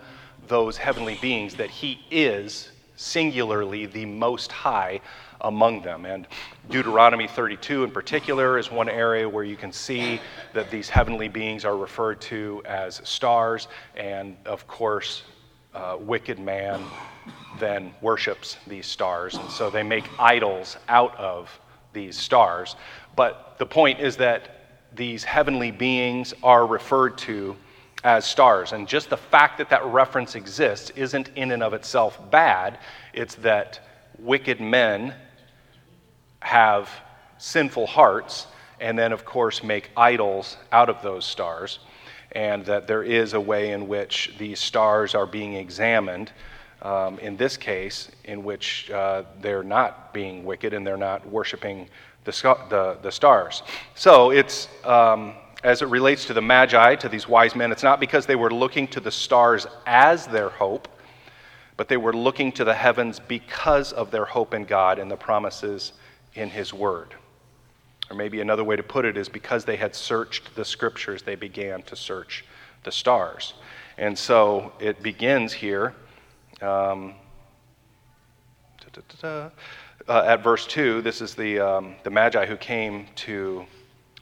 those 0.49 0.77
heavenly 0.77 1.19
beings, 1.21 1.55
that 1.55 1.71
he 1.71 2.01
is 2.11 2.71
singularly 2.97 3.87
the 3.87 4.07
most 4.07 4.53
high 4.53 5.01
among 5.41 5.83
them. 5.83 6.07
And 6.07 6.27
Deuteronomy 6.71 7.27
32 7.27 7.85
in 7.85 7.91
particular 7.91 8.59
is 8.59 8.71
one 8.71 8.89
area 8.89 9.29
where 9.29 9.45
you 9.45 9.57
can 9.57 9.73
see 9.73 10.21
that 10.53 10.71
these 10.71 10.89
heavenly 10.89 11.29
beings 11.29 11.65
are 11.65 11.77
referred 11.77 12.21
to 12.23 12.63
as 12.65 13.01
stars. 13.05 13.69
And 13.97 14.37
of 14.47 14.67
course, 14.67 15.25
uh, 15.75 15.97
wicked 15.99 16.39
man 16.39 16.85
then 17.59 17.93
worships 18.01 18.59
these 18.67 18.87
stars. 18.87 19.35
And 19.35 19.51
so 19.51 19.71
they 19.71 19.83
make 19.83 20.05
idols 20.19 20.77
out 20.89 21.17
of 21.17 21.51
these 21.93 22.17
stars. 22.17 22.77
But 23.17 23.57
the 23.59 23.67
point 23.67 24.01
is 24.01 24.17
that 24.19 24.62
these 24.95 25.25
heavenly 25.25 25.71
beings 25.71 26.35
are 26.43 26.67
referred 26.67 27.19
to 27.19 27.57
as 28.05 28.25
stars. 28.25 28.73
And 28.73 28.89
just 28.89 29.11
the 29.11 29.17
fact 29.17 29.59
that 29.59 29.71
that 29.71 29.85
reference 29.87 30.35
exists 30.35 30.91
isn't 30.97 31.31
in 31.37 31.53
and 31.53 31.63
of 31.63 31.73
itself 31.73 32.19
bad. 32.31 32.79
It's 33.13 33.37
that 33.37 33.81
wicked 34.19 34.61
men 34.61 35.15
have 36.41 36.91
sinful 37.39 37.87
hearts 37.87 38.47
and 38.81 38.99
then, 38.99 39.13
of 39.13 39.25
course, 39.25 39.63
make 39.63 39.91
idols 39.97 40.57
out 40.73 40.89
of 40.89 41.03
those 41.03 41.25
stars. 41.25 41.79
And 42.33 42.65
that 42.65 42.87
there 42.87 43.05
is 43.05 43.35
a 43.35 43.41
way 43.41 43.71
in 43.71 43.87
which 43.87 44.35
these 44.39 44.59
stars 44.59 45.15
are 45.15 45.27
being 45.27 45.55
examined. 45.55 46.33
Um, 46.81 47.21
in 47.21 47.37
this 47.37 47.57
case, 47.57 48.11
in 48.25 48.43
which 48.43 48.91
uh, 48.91 49.23
they're 49.41 49.63
not 49.63 50.13
being 50.13 50.45
wicked 50.45 50.75
and 50.75 50.85
they're 50.85 50.97
not 50.97 51.25
worshiping 51.29 51.89
the, 52.25 52.33
the, 52.69 52.99
the 53.03 53.11
stars. 53.11 53.63
So 53.95 54.31
it's, 54.31 54.69
um, 54.85 55.35
as 55.65 55.83
it 55.83 55.89
relates 55.89 56.27
to 56.27 56.35
the 56.35 56.43
Magi, 56.43 56.97
to 56.97 57.09
these 57.09 57.29
wise 57.29 57.55
men, 57.55 57.73
it's 57.73 57.83
not 57.83 58.01
because 58.01 58.27
they 58.27 58.37
were 58.37 58.53
looking 58.53 58.89
to 58.89 59.01
the 59.01 59.11
stars 59.11 59.67
as 59.87 60.27
their 60.27 60.49
hope, 60.49 60.89
but 61.77 61.89
they 61.89 61.97
were 61.97 62.13
looking 62.13 62.53
to 62.53 62.65
the 62.65 62.75
heavens 62.75 63.21
because 63.21 63.93
of 63.93 64.11
their 64.11 64.25
hope 64.25 64.55
in 64.55 64.65
God 64.65 64.99
and 64.99 65.11
the 65.11 65.17
promises 65.17 65.93
in 66.35 66.51
His 66.51 66.73
Word. 66.73 67.15
Or 68.11 68.17
maybe 68.17 68.41
another 68.41 68.65
way 68.65 68.77
to 68.77 68.83
put 68.83 69.05
it 69.05 69.17
is 69.17 69.29
because 69.29 69.65
they 69.65 69.77
had 69.77 69.95
searched 69.95 70.55
the 70.55 70.65
scriptures, 70.65 71.23
they 71.23 71.35
began 71.35 71.83
to 71.85 71.97
search 71.97 72.45
the 72.85 72.93
stars. 72.93 73.55
And 73.99 74.19
so 74.19 74.73
it 74.81 75.03
begins 75.03 75.53
here. 75.53 75.95
Um, 76.61 77.15
uh, 80.09 80.25
at 80.27 80.43
verse 80.43 80.67
2, 80.67 81.03
this 81.03 81.21
is 81.21 81.35
the, 81.35 81.59
um, 81.61 81.95
the 82.03 82.11
Magi 82.11 82.47
who 82.47 82.57
came 82.57 83.07
to, 83.17 83.65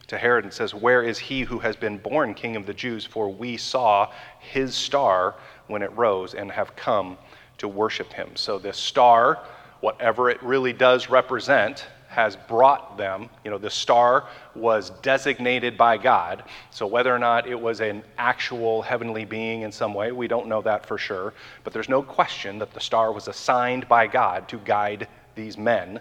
to 0.07 0.17
Herod 0.17 0.43
and 0.43 0.53
says, 0.53 0.73
Where 0.73 1.03
is 1.03 1.17
he 1.17 1.41
who 1.41 1.59
has 1.59 1.75
been 1.75 1.97
born 1.97 2.33
king 2.33 2.55
of 2.55 2.65
the 2.65 2.73
Jews? 2.73 3.05
For 3.05 3.29
we 3.29 3.57
saw 3.57 4.11
his 4.39 4.75
star 4.75 5.35
when 5.67 5.81
it 5.81 5.91
rose 5.95 6.33
and 6.33 6.51
have 6.51 6.75
come 6.75 7.17
to 7.57 7.67
worship 7.67 8.13
him. 8.13 8.35
So 8.35 8.59
this 8.59 8.77
star, 8.77 9.39
whatever 9.79 10.29
it 10.29 10.41
really 10.43 10.73
does 10.73 11.09
represent, 11.09 11.87
has 12.07 12.35
brought 12.35 12.97
them. 12.97 13.29
You 13.45 13.51
know, 13.51 13.57
the 13.57 13.69
star 13.69 14.27
was 14.53 14.89
designated 15.01 15.77
by 15.77 15.95
God. 15.97 16.43
So 16.69 16.85
whether 16.85 17.15
or 17.15 17.19
not 17.19 17.47
it 17.47 17.59
was 17.59 17.79
an 17.79 18.03
actual 18.17 18.81
heavenly 18.81 19.23
being 19.23 19.61
in 19.61 19.71
some 19.71 19.93
way, 19.93 20.11
we 20.11 20.27
don't 20.27 20.47
know 20.47 20.61
that 20.61 20.85
for 20.85 20.97
sure. 20.97 21.33
But 21.63 21.71
there's 21.71 21.87
no 21.87 22.03
question 22.03 22.59
that 22.59 22.73
the 22.73 22.81
star 22.81 23.13
was 23.13 23.29
assigned 23.29 23.87
by 23.87 24.07
God 24.07 24.49
to 24.49 24.57
guide 24.57 25.07
these 25.35 25.57
men, 25.57 25.99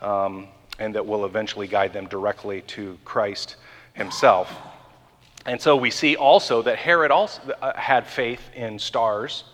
um, 0.00 0.48
and 0.78 0.94
that 0.94 1.06
will 1.06 1.24
eventually 1.24 1.66
guide 1.66 1.92
them 1.92 2.06
directly 2.06 2.62
to 2.62 2.98
Christ 3.04 3.56
himself. 3.94 4.52
And 5.46 5.60
so 5.60 5.76
we 5.76 5.90
see 5.90 6.16
also 6.16 6.62
that 6.62 6.78
Herod 6.78 7.10
also 7.10 7.42
uh, 7.60 7.76
had 7.76 8.06
faith 8.06 8.42
in 8.54 8.78
stars 8.78 9.44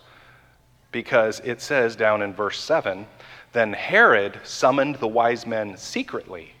because 0.91 1.39
it 1.43 1.61
says 1.61 1.95
down 1.95 2.21
in 2.21 2.33
verse 2.33 2.59
7 2.59 3.05
then 3.51 3.73
Herod 3.73 4.39
summoned 4.43 4.95
the 4.95 5.07
wise 5.07 5.45
men 5.45 5.75
secretly 5.77 6.53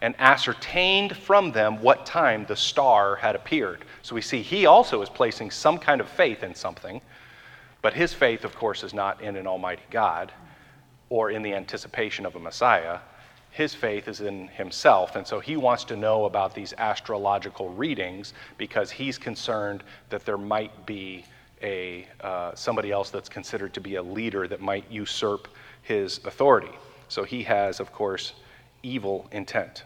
and 0.00 0.14
ascertained 0.18 1.16
from 1.16 1.52
them 1.52 1.80
what 1.80 2.06
time 2.06 2.44
the 2.46 2.56
star 2.56 3.16
had 3.16 3.34
appeared. 3.34 3.84
So 4.02 4.14
we 4.14 4.20
see 4.20 4.42
he 4.42 4.66
also 4.66 5.02
is 5.02 5.08
placing 5.08 5.50
some 5.50 5.78
kind 5.78 6.00
of 6.00 6.08
faith 6.08 6.42
in 6.42 6.54
something, 6.54 7.00
but 7.82 7.94
his 7.94 8.12
faith, 8.12 8.44
of 8.44 8.54
course, 8.54 8.84
is 8.84 8.94
not 8.94 9.20
in 9.22 9.36
an 9.36 9.46
almighty 9.46 9.82
God 9.90 10.32
or 11.10 11.30
in 11.30 11.42
the 11.42 11.54
anticipation 11.54 12.26
of 12.26 12.36
a 12.36 12.38
Messiah. 12.38 12.98
His 13.50 13.74
faith 13.74 14.08
is 14.08 14.20
in 14.20 14.48
himself, 14.48 15.16
and 15.16 15.26
so 15.26 15.40
he 15.40 15.56
wants 15.56 15.84
to 15.84 15.96
know 15.96 16.26
about 16.26 16.54
these 16.54 16.74
astrological 16.78 17.70
readings 17.70 18.34
because 18.56 18.90
he's 18.90 19.18
concerned 19.18 19.82
that 20.10 20.24
there 20.24 20.38
might 20.38 20.86
be 20.86 21.24
a 21.62 22.06
uh, 22.20 22.54
somebody 22.54 22.92
else 22.92 23.10
that's 23.10 23.28
considered 23.28 23.74
to 23.74 23.80
be 23.80 23.96
a 23.96 24.02
leader 24.02 24.46
that 24.46 24.60
might 24.60 24.88
usurp 24.90 25.48
his 25.82 26.18
authority. 26.24 26.70
So 27.08 27.24
he 27.24 27.42
has, 27.44 27.80
of 27.80 27.92
course, 27.92 28.34
evil 28.82 29.26
intent. 29.32 29.84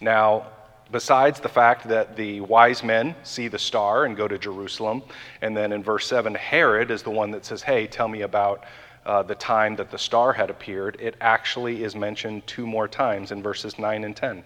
Now, 0.00 0.46
besides 0.90 1.40
the 1.40 1.48
fact 1.48 1.88
that 1.88 2.16
the 2.16 2.40
wise 2.42 2.84
men 2.84 3.16
see 3.22 3.48
the 3.48 3.58
star 3.58 4.04
and 4.04 4.16
go 4.16 4.28
to 4.28 4.38
Jerusalem, 4.38 5.02
and 5.40 5.56
then 5.56 5.72
in 5.72 5.82
verse 5.82 6.06
7, 6.06 6.34
Herod 6.34 6.90
is 6.90 7.02
the 7.02 7.10
one 7.10 7.30
that 7.30 7.44
says, 7.44 7.62
Hey, 7.62 7.86
tell 7.86 8.08
me 8.08 8.22
about 8.22 8.64
uh, 9.04 9.22
the 9.22 9.34
time 9.34 9.76
that 9.76 9.90
the 9.90 9.98
star 9.98 10.32
had 10.32 10.50
appeared, 10.50 10.96
it 11.00 11.16
actually 11.20 11.82
is 11.82 11.94
mentioned 11.94 12.46
two 12.46 12.66
more 12.66 12.88
times 12.88 13.32
in 13.32 13.42
verses 13.42 13.78
9 13.78 14.04
and 14.04 14.16
10. 14.16 14.44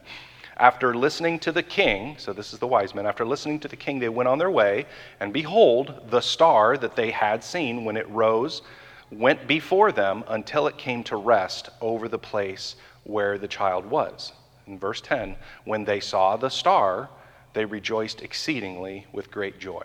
After 0.59 0.95
listening 0.95 1.39
to 1.41 1.53
the 1.53 1.63
king, 1.63 2.17
so 2.19 2.33
this 2.33 2.55
is 2.55 2.59
the 2.59 2.67
wise 2.67 2.95
men, 2.95 3.07
after 3.07 3.27
listening 3.27 3.61
to 3.61 3.69
the 3.69 3.77
king, 3.77 3.99
they 3.99 4.09
went 4.09 4.29
on 4.29 4.39
their 4.39 4.51
way, 4.51 4.87
and 5.21 5.33
behold, 5.33 6.01
the 6.09 6.23
star 6.23 6.79
that 6.79 6.97
they 6.97 7.11
had 7.11 7.45
seen 7.45 7.85
when 7.85 7.97
it 7.97 8.09
rose 8.09 8.63
went 9.11 9.47
before 9.47 9.93
them 9.93 10.25
until 10.29 10.67
it 10.67 10.79
came 10.79 11.05
to 11.05 11.17
rest 11.17 11.69
over 11.83 12.09
the 12.09 12.19
place 12.19 12.77
where 13.05 13.37
the 13.37 13.49
child 13.49 13.85
was. 13.85 14.33
In 14.67 14.79
verse 14.79 15.03
10, 15.03 15.37
when 15.65 15.85
they 15.85 16.01
saw 16.01 16.37
the 16.37 16.49
star, 16.49 17.11
they 17.53 17.65
rejoiced 17.65 18.23
exceedingly 18.23 19.07
with 19.13 19.31
great 19.31 19.59
joy. 19.59 19.85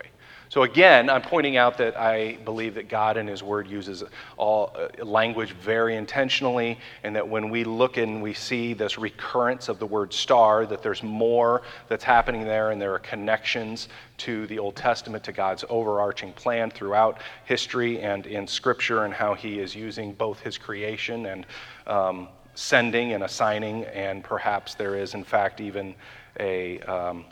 So 0.52 0.64
again, 0.64 1.08
I'm 1.08 1.22
pointing 1.22 1.56
out 1.56 1.78
that 1.78 1.98
I 1.98 2.36
believe 2.44 2.74
that 2.74 2.86
God 2.86 3.16
in 3.16 3.26
His 3.26 3.42
Word 3.42 3.66
uses 3.66 4.04
all 4.36 4.76
uh, 4.76 5.02
language 5.02 5.52
very 5.52 5.96
intentionally, 5.96 6.78
and 7.04 7.16
that 7.16 7.26
when 7.26 7.48
we 7.48 7.64
look 7.64 7.96
and 7.96 8.22
we 8.22 8.34
see 8.34 8.74
this 8.74 8.98
recurrence 8.98 9.70
of 9.70 9.78
the 9.78 9.86
word 9.86 10.12
star, 10.12 10.66
that 10.66 10.82
there's 10.82 11.02
more 11.02 11.62
that's 11.88 12.04
happening 12.04 12.44
there, 12.44 12.70
and 12.70 12.78
there 12.78 12.92
are 12.92 12.98
connections 12.98 13.88
to 14.18 14.46
the 14.48 14.58
Old 14.58 14.76
Testament, 14.76 15.24
to 15.24 15.32
God's 15.32 15.64
overarching 15.70 16.34
plan 16.34 16.70
throughout 16.70 17.22
history 17.46 18.02
and 18.02 18.26
in 18.26 18.46
Scripture, 18.46 19.06
and 19.06 19.14
how 19.14 19.32
He 19.32 19.58
is 19.58 19.74
using 19.74 20.12
both 20.12 20.40
His 20.40 20.58
creation 20.58 21.24
and 21.24 21.46
um, 21.86 22.28
sending 22.54 23.14
and 23.14 23.24
assigning, 23.24 23.84
and 23.84 24.22
perhaps 24.22 24.74
there 24.74 24.96
is, 24.96 25.14
in 25.14 25.24
fact, 25.24 25.62
even 25.62 25.94
a 26.38 26.78
um, 26.80 27.24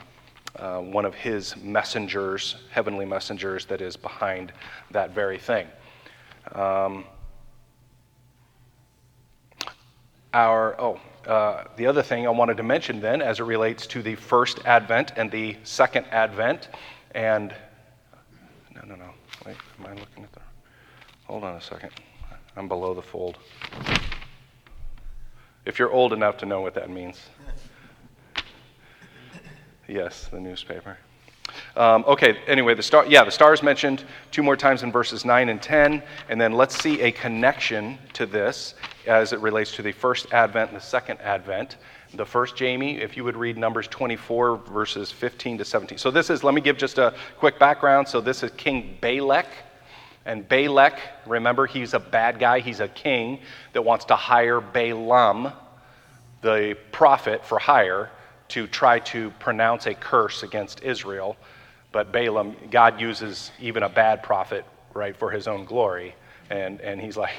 uh, 0.57 0.79
one 0.79 1.05
of 1.05 1.15
his 1.15 1.55
messengers, 1.57 2.57
heavenly 2.69 3.05
messengers, 3.05 3.65
that 3.65 3.81
is 3.81 3.95
behind 3.95 4.51
that 4.91 5.11
very 5.11 5.37
thing. 5.37 5.67
Um, 6.53 7.05
our, 10.33 10.79
oh, 10.79 10.99
uh, 11.27 11.65
the 11.77 11.85
other 11.87 12.01
thing 12.01 12.25
I 12.25 12.29
wanted 12.29 12.57
to 12.57 12.63
mention 12.63 12.99
then, 12.99 13.21
as 13.21 13.39
it 13.39 13.43
relates 13.43 13.85
to 13.87 14.01
the 14.01 14.15
first 14.15 14.59
advent 14.65 15.13
and 15.15 15.29
the 15.29 15.57
second 15.63 16.05
advent, 16.11 16.69
and 17.13 17.53
no, 18.73 18.81
no, 18.87 18.95
no, 18.95 19.09
wait, 19.45 19.55
am 19.79 19.85
I 19.85 19.93
looking 19.99 20.23
at 20.23 20.31
the, 20.31 20.41
hold 21.25 21.43
on 21.43 21.55
a 21.55 21.61
second. 21.61 21.91
I'm 22.57 22.67
below 22.67 22.93
the 22.93 23.01
fold. 23.01 23.37
If 25.65 25.79
you're 25.79 25.91
old 25.91 26.11
enough 26.11 26.37
to 26.37 26.45
know 26.45 26.61
what 26.61 26.73
that 26.73 26.89
means. 26.89 27.19
Yes, 29.91 30.29
the 30.31 30.39
newspaper. 30.39 30.97
Um, 31.75 32.05
okay, 32.07 32.37
anyway, 32.47 32.75
the 32.75 32.83
star, 32.83 33.05
yeah, 33.07 33.25
the 33.25 33.31
star 33.31 33.53
is 33.53 33.61
mentioned 33.61 34.05
two 34.31 34.41
more 34.41 34.55
times 34.55 34.83
in 34.83 34.91
verses 34.91 35.25
9 35.25 35.49
and 35.49 35.61
10. 35.61 36.01
And 36.29 36.39
then 36.39 36.53
let's 36.53 36.81
see 36.81 37.01
a 37.01 37.11
connection 37.11 37.97
to 38.13 38.25
this 38.25 38.75
as 39.05 39.33
it 39.33 39.41
relates 39.41 39.75
to 39.75 39.81
the 39.81 39.91
first 39.91 40.31
advent 40.31 40.69
and 40.69 40.79
the 40.79 40.83
second 40.83 41.19
advent. 41.19 41.75
The 42.13 42.25
first, 42.25 42.55
Jamie, 42.55 43.01
if 43.01 43.17
you 43.17 43.25
would 43.25 43.35
read 43.35 43.57
Numbers 43.57 43.89
24, 43.89 44.57
verses 44.57 45.11
15 45.11 45.57
to 45.57 45.65
17. 45.65 45.97
So 45.97 46.09
this 46.09 46.29
is, 46.29 46.41
let 46.41 46.53
me 46.53 46.61
give 46.61 46.77
just 46.77 46.97
a 46.97 47.13
quick 47.37 47.59
background. 47.59 48.07
So 48.07 48.21
this 48.21 48.43
is 48.43 48.51
King 48.51 48.97
Balak. 49.01 49.47
And 50.25 50.47
Balak, 50.47 50.99
remember, 51.25 51.65
he's 51.65 51.93
a 51.93 51.99
bad 51.99 52.39
guy. 52.39 52.61
He's 52.61 52.79
a 52.79 52.87
king 52.87 53.39
that 53.73 53.81
wants 53.81 54.05
to 54.05 54.15
hire 54.15 54.61
Balaam, 54.61 55.51
the 56.41 56.77
prophet, 56.93 57.43
for 57.43 57.59
hire 57.59 58.09
to 58.51 58.67
try 58.67 58.99
to 58.99 59.31
pronounce 59.39 59.85
a 59.87 59.93
curse 59.93 60.43
against 60.43 60.83
Israel. 60.83 61.37
But 61.91 62.11
Balaam, 62.11 62.55
God 62.69 62.99
uses 62.99 63.51
even 63.59 63.83
a 63.83 63.89
bad 63.89 64.23
prophet, 64.23 64.65
right, 64.93 65.15
for 65.15 65.31
his 65.31 65.47
own 65.47 65.65
glory. 65.65 66.15
And, 66.49 66.81
and 66.81 66.99
he's 66.99 67.15
like, 67.15 67.33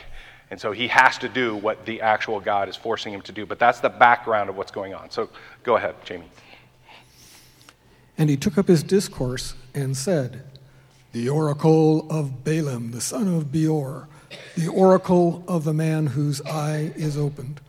and 0.51 0.61
so 0.61 0.73
he 0.73 0.89
has 0.89 1.19
to 1.19 1.29
do 1.29 1.57
what 1.57 1.85
the 1.85 2.01
actual 2.01 2.41
God 2.41 2.69
is 2.69 2.77
forcing 2.77 3.13
him 3.13 3.23
to 3.23 3.33
do. 3.33 3.47
But 3.47 3.59
that's 3.59 3.81
the 3.81 3.91
background 3.91 4.51
of 4.51 4.57
what's 4.57 4.71
going 4.71 4.95
on. 4.95 5.11
So 5.11 5.29
go 5.63 5.77
ahead, 5.77 5.95
Jamie. 6.05 6.31
And 8.17 8.31
he 8.31 8.37
took 8.37 8.57
up 8.57 8.69
his 8.69 8.83
discourse 8.83 9.55
and 9.75 9.97
said, 9.97 10.45
The 11.13 11.29
oracle 11.29 12.07
of 12.11 12.45
Balaam, 12.45 12.91
the 12.91 13.01
son 13.01 13.29
of 13.29 13.53
Beor, 13.53 14.09
the 14.57 14.69
oracle 14.69 15.45
of 15.47 15.65
the 15.65 15.75
man 15.75 16.09
whose 16.09 16.41
eye 16.43 16.93
is 16.97 17.19
opened 17.19 17.61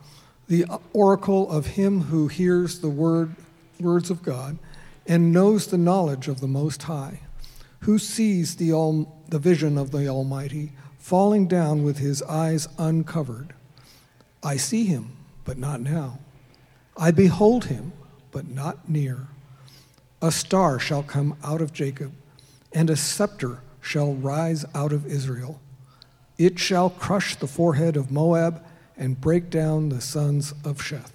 the 0.54 0.68
oracle 0.94 1.50
of 1.50 1.66
him 1.66 2.02
who 2.02 2.28
hears 2.28 2.78
the 2.78 2.89
word, 2.89 3.34
words 3.80 4.12
of 4.12 4.22
God 4.22 4.60
and 5.08 5.34
knows 5.34 5.66
the 5.66 5.80
knowledge 5.80 6.28
of 6.28 6.42
the 6.42 6.48
Most 6.48 6.84
High, 6.84 7.22
who 7.80 7.98
sees 7.98 8.58
the, 8.58 8.72
all, 8.72 9.18
the 9.28 9.39
vision 9.39 9.80
of 9.80 9.89
the 9.89 10.08
Almighty 10.08 10.72
falling 11.00 11.48
down 11.48 11.82
with 11.82 11.98
his 11.98 12.22
eyes 12.22 12.68
uncovered. 12.78 13.56
I 14.44 14.58
see 14.58 14.86
him, 14.86 15.18
but 15.44 15.58
not 15.58 15.82
now. 15.82 16.20
I 16.96 17.10
behold 17.10 17.66
him, 17.66 17.92
but 18.30 18.48
not 18.48 18.88
near. 18.88 19.26
A 20.22 20.32
star 20.32 20.78
shall 20.78 21.02
come 21.02 21.36
out 21.44 21.62
of 21.62 21.74
Jacob, 21.74 22.12
and 22.72 22.92
a 22.92 22.96
scepter 22.96 23.62
shall 23.82 24.13
rise 24.13 24.66
out 24.76 24.94
of 24.94 25.08
Israel. 25.08 25.60
It 26.38 26.60
shall 26.60 26.92
crush 26.92 27.36
the 27.36 27.48
forehead 27.48 27.98
of 27.98 28.12
Moab 28.12 28.63
and 28.97 29.19
break 29.19 29.49
down 29.49 29.89
the 29.89 30.01
sons 30.01 30.53
of 30.63 30.79
Sheth. 30.79 31.12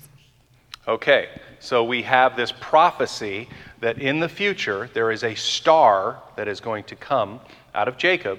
Okay, 0.87 1.29
so 1.61 1.85
we 1.85 2.03
have 2.03 2.37
this 2.37 2.53
prophecy 2.61 3.49
that 3.81 3.99
in 3.99 4.21
the 4.21 4.29
future 4.29 4.89
there 4.95 5.11
is 5.11 5.23
a 5.23 5.35
star 5.35 6.23
that 6.37 6.49
is 6.49 6.61
going 6.61 6.85
to 6.85 6.97
come 6.97 7.41
out 7.75 7.89
of 7.89 7.97
Jacob 7.97 8.39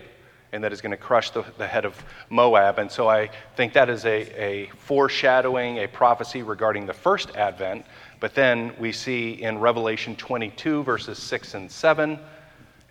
and 0.51 0.63
that 0.63 0.73
is 0.73 0.81
going 0.81 0.91
to 0.91 0.97
crush 0.97 1.29
the, 1.29 1.43
the 1.57 1.67
head 1.67 1.85
of 1.85 2.03
Moab. 2.29 2.79
And 2.79 2.91
so 2.91 3.07
I 3.07 3.29
think 3.55 3.73
that 3.73 3.89
is 3.89 4.05
a, 4.05 4.41
a 4.41 4.65
foreshadowing, 4.77 5.77
a 5.77 5.87
prophecy 5.87 6.41
regarding 6.41 6.85
the 6.85 6.93
first 6.93 7.35
advent. 7.35 7.85
But 8.19 8.33
then 8.33 8.73
we 8.79 8.91
see 8.91 9.41
in 9.41 9.59
Revelation 9.59 10.15
22, 10.15 10.83
verses 10.83 11.19
6 11.19 11.53
and 11.53 11.71
7, 11.71 12.19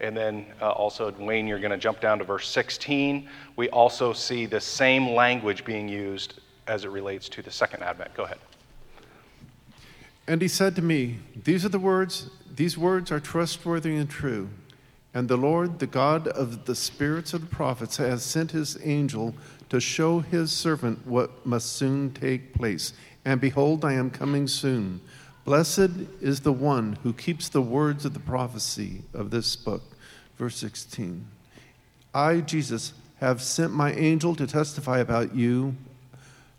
and 0.01 0.17
then 0.17 0.47
uh, 0.61 0.71
also, 0.71 1.13
Wayne, 1.13 1.47
you're 1.47 1.59
going 1.59 1.73
to 1.73 1.79
jump 1.79 2.01
down 2.01 2.19
to 2.19 2.25
verse 2.25 2.49
16. 2.49 3.29
We 3.57 3.69
also 3.71 4.13
see 4.13 4.47
the 4.47 4.61
same 4.61 5.11
language 5.11 5.65
being 5.65 5.89
used 5.89 6.41
as 6.67 6.85
it 6.85 6.91
relates 6.91 7.29
to 7.31 7.43
the 7.43 7.51
second 7.51 7.83
advent. 7.83 8.15
Go 8.15 8.25
ahead. 8.25 8.39
And 10.29 10.43
he 10.43 10.49
said 10.49 10.77
to 10.77 10.83
me, 10.83 11.17
These 11.45 11.65
are 11.65 11.71
the 11.71 11.79
words, 11.79 12.31
these 12.55 12.77
words 12.79 13.11
are 13.11 13.19
trustworthy 13.19 13.97
and 13.97 14.09
true. 14.09 14.51
And 15.15 15.27
the 15.27 15.39
Lord, 15.39 15.79
the 15.79 15.87
God 15.87 16.29
of 16.29 16.67
the 16.67 16.75
spirits 16.75 17.33
of 17.33 17.41
the 17.41 17.47
prophets, 17.47 17.97
has 17.97 18.23
sent 18.23 18.53
his 18.53 18.79
angel 18.85 19.35
to 19.71 19.81
show 19.81 20.21
his 20.21 20.53
servant 20.53 21.07
what 21.07 21.45
must 21.47 21.73
soon 21.73 22.13
take 22.13 22.55
place. 22.55 22.93
And 23.25 23.41
behold, 23.41 23.85
I 23.85 23.95
am 23.95 24.11
coming 24.11 24.47
soon. 24.47 25.01
Blessed 25.49 25.93
is 26.21 26.41
the 26.41 26.53
one 26.53 26.99
who 27.03 27.15
keeps 27.15 27.49
the 27.49 27.63
words 27.63 28.05
of 28.05 28.13
the 28.13 28.21
prophecy 28.21 29.01
of 29.15 29.31
this 29.31 29.57
book. 29.57 29.81
Verse 30.37 30.59
16 30.59 31.27
I, 32.13 32.41
Jesus, 32.41 32.93
have 33.21 33.41
sent 33.41 33.73
my 33.73 33.95
angel 33.95 34.35
to 34.35 34.47
testify 34.47 34.99
about 34.99 35.35
you, 35.35 35.75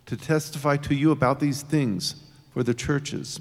to 0.08 0.18
testify 0.18 0.78
to 0.78 0.96
you 0.96 1.12
about 1.12 1.40
these 1.40 1.62
things 1.62 2.16
for 2.52 2.64
the 2.64 2.74
churches. 2.74 3.40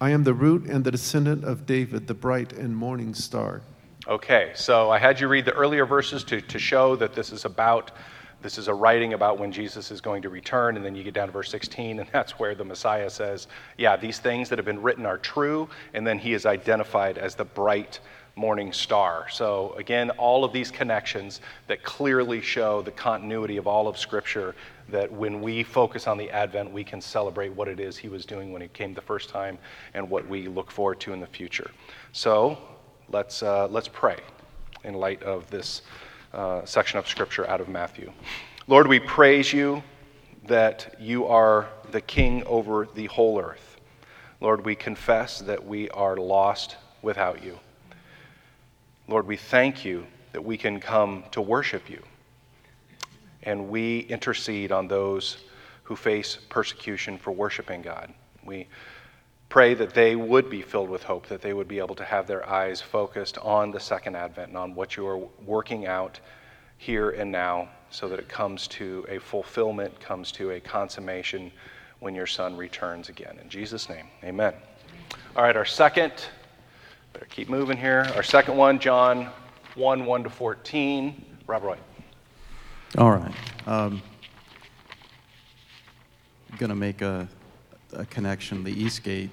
I 0.00 0.12
am 0.12 0.24
the 0.24 0.32
root 0.32 0.64
and 0.64 0.82
the 0.82 0.92
descendant 0.92 1.44
of 1.44 1.66
David, 1.66 2.06
the 2.06 2.14
bright 2.14 2.54
and 2.54 2.74
morning 2.74 3.12
star. 3.12 3.60
Okay, 4.08 4.52
so 4.54 4.90
I 4.90 4.98
had 4.98 5.20
you 5.20 5.28
read 5.28 5.44
the 5.44 5.52
earlier 5.52 5.84
verses 5.84 6.24
to, 6.24 6.40
to 6.40 6.58
show 6.58 6.96
that 6.96 7.12
this 7.12 7.32
is 7.32 7.44
about 7.44 7.90
this 8.42 8.58
is 8.58 8.68
a 8.68 8.74
writing 8.74 9.12
about 9.12 9.38
when 9.38 9.52
Jesus 9.52 9.90
is 9.90 10.00
going 10.00 10.22
to 10.22 10.28
return, 10.28 10.76
and 10.76 10.84
then 10.84 10.94
you 10.94 11.02
get 11.02 11.14
down 11.14 11.28
to 11.28 11.32
verse 11.32 11.50
16, 11.50 11.98
and 12.00 12.08
that's 12.12 12.38
where 12.38 12.54
the 12.54 12.64
Messiah 12.64 13.10
says, 13.10 13.48
Yeah, 13.76 13.96
these 13.96 14.18
things 14.18 14.48
that 14.48 14.58
have 14.58 14.66
been 14.66 14.82
written 14.82 15.06
are 15.06 15.18
true, 15.18 15.68
and 15.94 16.06
then 16.06 16.18
he 16.18 16.34
is 16.34 16.46
identified 16.46 17.18
as 17.18 17.34
the 17.34 17.44
bright 17.44 18.00
morning 18.36 18.72
star. 18.72 19.28
So, 19.28 19.74
again, 19.76 20.10
all 20.10 20.44
of 20.44 20.52
these 20.52 20.70
connections 20.70 21.40
that 21.66 21.82
clearly 21.82 22.40
show 22.40 22.80
the 22.80 22.90
continuity 22.90 23.56
of 23.56 23.66
all 23.66 23.86
of 23.86 23.98
Scripture, 23.98 24.54
that 24.88 25.12
when 25.12 25.40
we 25.40 25.62
focus 25.62 26.06
on 26.06 26.16
the 26.16 26.30
Advent, 26.30 26.72
we 26.72 26.82
can 26.82 27.00
celebrate 27.00 27.50
what 27.50 27.68
it 27.68 27.80
is 27.80 27.96
he 27.96 28.08
was 28.08 28.24
doing 28.24 28.52
when 28.52 28.62
he 28.62 28.68
came 28.68 28.94
the 28.94 29.02
first 29.02 29.28
time 29.28 29.58
and 29.94 30.08
what 30.08 30.26
we 30.26 30.48
look 30.48 30.70
forward 30.70 31.00
to 31.00 31.12
in 31.12 31.20
the 31.20 31.26
future. 31.26 31.70
So, 32.12 32.56
let's, 33.10 33.42
uh, 33.42 33.68
let's 33.68 33.88
pray 33.88 34.16
in 34.84 34.94
light 34.94 35.22
of 35.22 35.50
this 35.50 35.82
uh, 36.32 36.64
section 36.64 36.98
of 36.98 37.08
Scripture 37.08 37.48
out 37.48 37.60
of 37.60 37.68
Matthew. 37.68 38.12
Lord, 38.66 38.86
we 38.86 39.00
praise 39.00 39.52
you 39.52 39.82
that 40.46 40.94
you 41.00 41.26
are 41.26 41.68
the 41.90 42.00
King 42.00 42.44
over 42.44 42.88
the 42.94 43.06
whole 43.06 43.40
earth. 43.40 43.76
Lord, 44.40 44.64
we 44.64 44.74
confess 44.74 45.40
that 45.40 45.64
we 45.64 45.88
are 45.90 46.16
lost 46.16 46.76
without 47.02 47.42
you. 47.42 47.58
Lord, 49.08 49.26
we 49.26 49.36
thank 49.36 49.84
you 49.84 50.06
that 50.32 50.44
we 50.44 50.56
can 50.56 50.80
come 50.80 51.24
to 51.32 51.40
worship 51.40 51.90
you. 51.90 52.02
And 53.42 53.68
we 53.68 54.00
intercede 54.00 54.70
on 54.70 54.86
those 54.86 55.38
who 55.82 55.96
face 55.96 56.38
persecution 56.48 57.18
for 57.18 57.32
worshiping 57.32 57.82
God. 57.82 58.12
We 58.44 58.68
pray 59.50 59.74
that 59.74 59.92
they 59.92 60.14
would 60.14 60.48
be 60.48 60.62
filled 60.62 60.88
with 60.88 61.02
hope, 61.02 61.26
that 61.26 61.42
they 61.42 61.52
would 61.52 61.68
be 61.68 61.80
able 61.80 61.96
to 61.96 62.04
have 62.04 62.26
their 62.26 62.48
eyes 62.48 62.80
focused 62.80 63.36
on 63.38 63.72
the 63.72 63.80
second 63.80 64.16
advent 64.16 64.48
and 64.48 64.56
on 64.56 64.74
what 64.74 64.96
you 64.96 65.06
are 65.06 65.18
working 65.44 65.86
out 65.86 66.18
here 66.78 67.10
and 67.10 67.30
now 67.30 67.68
so 67.90 68.08
that 68.08 68.20
it 68.20 68.28
comes 68.28 68.68
to 68.68 69.04
a 69.08 69.18
fulfillment, 69.18 70.00
comes 70.00 70.30
to 70.30 70.52
a 70.52 70.60
consummation 70.60 71.50
when 71.98 72.14
your 72.14 72.28
son 72.28 72.56
returns 72.56 73.08
again. 73.08 73.38
In 73.42 73.48
Jesus' 73.50 73.88
name, 73.88 74.06
amen. 74.22 74.54
All 75.34 75.42
right, 75.42 75.56
our 75.56 75.64
second, 75.64 76.12
better 77.12 77.26
keep 77.26 77.48
moving 77.48 77.76
here. 77.76 78.08
Our 78.14 78.22
second 78.22 78.56
one, 78.56 78.78
John 78.78 79.28
1 79.74 80.06
1 80.06 80.22
to 80.22 80.30
14. 80.30 81.24
Rob 81.48 81.64
Roy. 81.64 81.76
All 82.96 83.10
right. 83.10 83.34
Um, 83.66 84.00
going 86.58 86.70
to 86.70 86.76
make 86.76 87.02
a, 87.02 87.28
a 87.92 88.06
connection. 88.06 88.62
The 88.62 88.70
East 88.70 89.02
Gate 89.02 89.30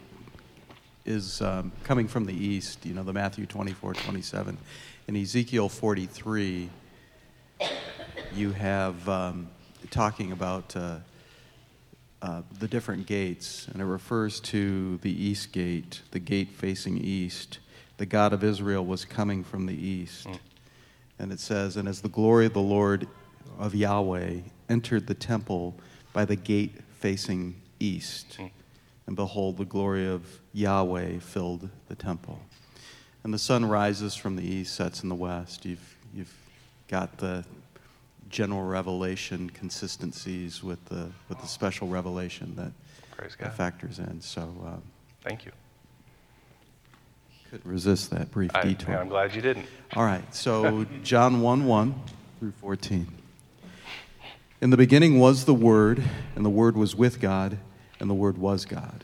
is 1.07 1.41
um, 1.41 1.71
coming 1.83 2.07
from 2.07 2.25
the 2.25 2.33
east, 2.33 2.85
you 2.85 2.93
know, 2.93 3.03
the 3.03 3.13
Matthew 3.13 3.45
24, 3.45 3.93
27. 3.93 4.57
In 5.07 5.15
Ezekiel 5.15 5.69
43, 5.69 6.69
you 8.35 8.51
have 8.51 9.07
um, 9.07 9.47
talking 9.89 10.33
about 10.33 10.75
uh, 10.75 10.97
uh, 12.21 12.41
the 12.59 12.67
different 12.67 13.05
gates, 13.07 13.67
and 13.69 13.81
it 13.81 13.85
refers 13.85 14.41
to 14.41 14.97
the 14.97 15.11
east 15.11 15.53
gate, 15.53 16.01
the 16.11 16.19
gate 16.19 16.51
facing 16.51 16.97
east. 16.97 17.59
The 17.95 18.05
God 18.05 18.33
of 18.33 18.43
Israel 18.43 18.85
was 18.85 19.05
coming 19.05 19.43
from 19.43 19.65
the 19.65 19.75
east. 19.75 20.27
Mm. 20.27 20.39
And 21.19 21.31
it 21.31 21.39
says, 21.39 21.77
And 21.77 21.87
as 21.87 22.01
the 22.01 22.09
glory 22.09 22.45
of 22.47 22.53
the 22.53 22.59
Lord 22.59 23.07
of 23.57 23.73
Yahweh 23.73 24.41
entered 24.69 25.07
the 25.07 25.13
temple 25.13 25.75
by 26.11 26.25
the 26.25 26.35
gate 26.35 26.81
facing 26.99 27.55
east, 27.79 28.37
mm. 28.39 28.51
and 29.07 29.15
behold, 29.15 29.57
the 29.57 29.65
glory 29.65 30.05
of 30.05 30.41
Yahweh 30.57 31.19
filled 31.19 31.69
the 31.87 31.95
temple. 31.95 32.39
And 33.23 33.31
the 33.31 33.37
sun 33.39 33.63
rises 33.65 34.15
from 34.15 34.35
the 34.35 34.43
east, 34.43 34.75
sets 34.75 35.03
in 35.03 35.09
the 35.09 35.15
west. 35.15 35.65
You've, 35.65 35.95
you've 36.13 36.33
got 36.87 37.17
the 37.17 37.45
general 38.29 38.63
revelation 38.63 39.51
consistencies 39.51 40.63
with 40.63 40.83
the, 40.85 41.09
with 41.29 41.39
the 41.41 41.47
special 41.47 41.87
revelation 41.87 42.55
that, 42.55 42.71
that 43.39 43.55
factors 43.55 43.99
in. 43.99 44.19
So, 44.21 44.41
um, 44.41 44.81
thank 45.23 45.45
you. 45.45 45.51
Couldn't 47.51 47.69
resist 47.69 48.09
that 48.09 48.31
brief 48.31 48.51
I, 48.55 48.63
detour. 48.63 48.97
I'm 48.97 49.09
glad 49.09 49.35
you 49.35 49.41
didn't. 49.41 49.67
All 49.95 50.03
right, 50.03 50.33
so 50.33 50.85
John 51.03 51.41
1 51.41 51.65
1 51.65 51.95
through 52.39 52.51
14. 52.59 53.07
In 54.59 54.71
the 54.71 54.77
beginning 54.77 55.19
was 55.19 55.45
the 55.45 55.53
Word, 55.53 56.03
and 56.35 56.43
the 56.43 56.49
Word 56.49 56.75
was 56.75 56.95
with 56.95 57.21
God, 57.21 57.59
and 57.99 58.09
the 58.09 58.15
Word 58.15 58.39
was 58.39 58.65
God. 58.65 59.03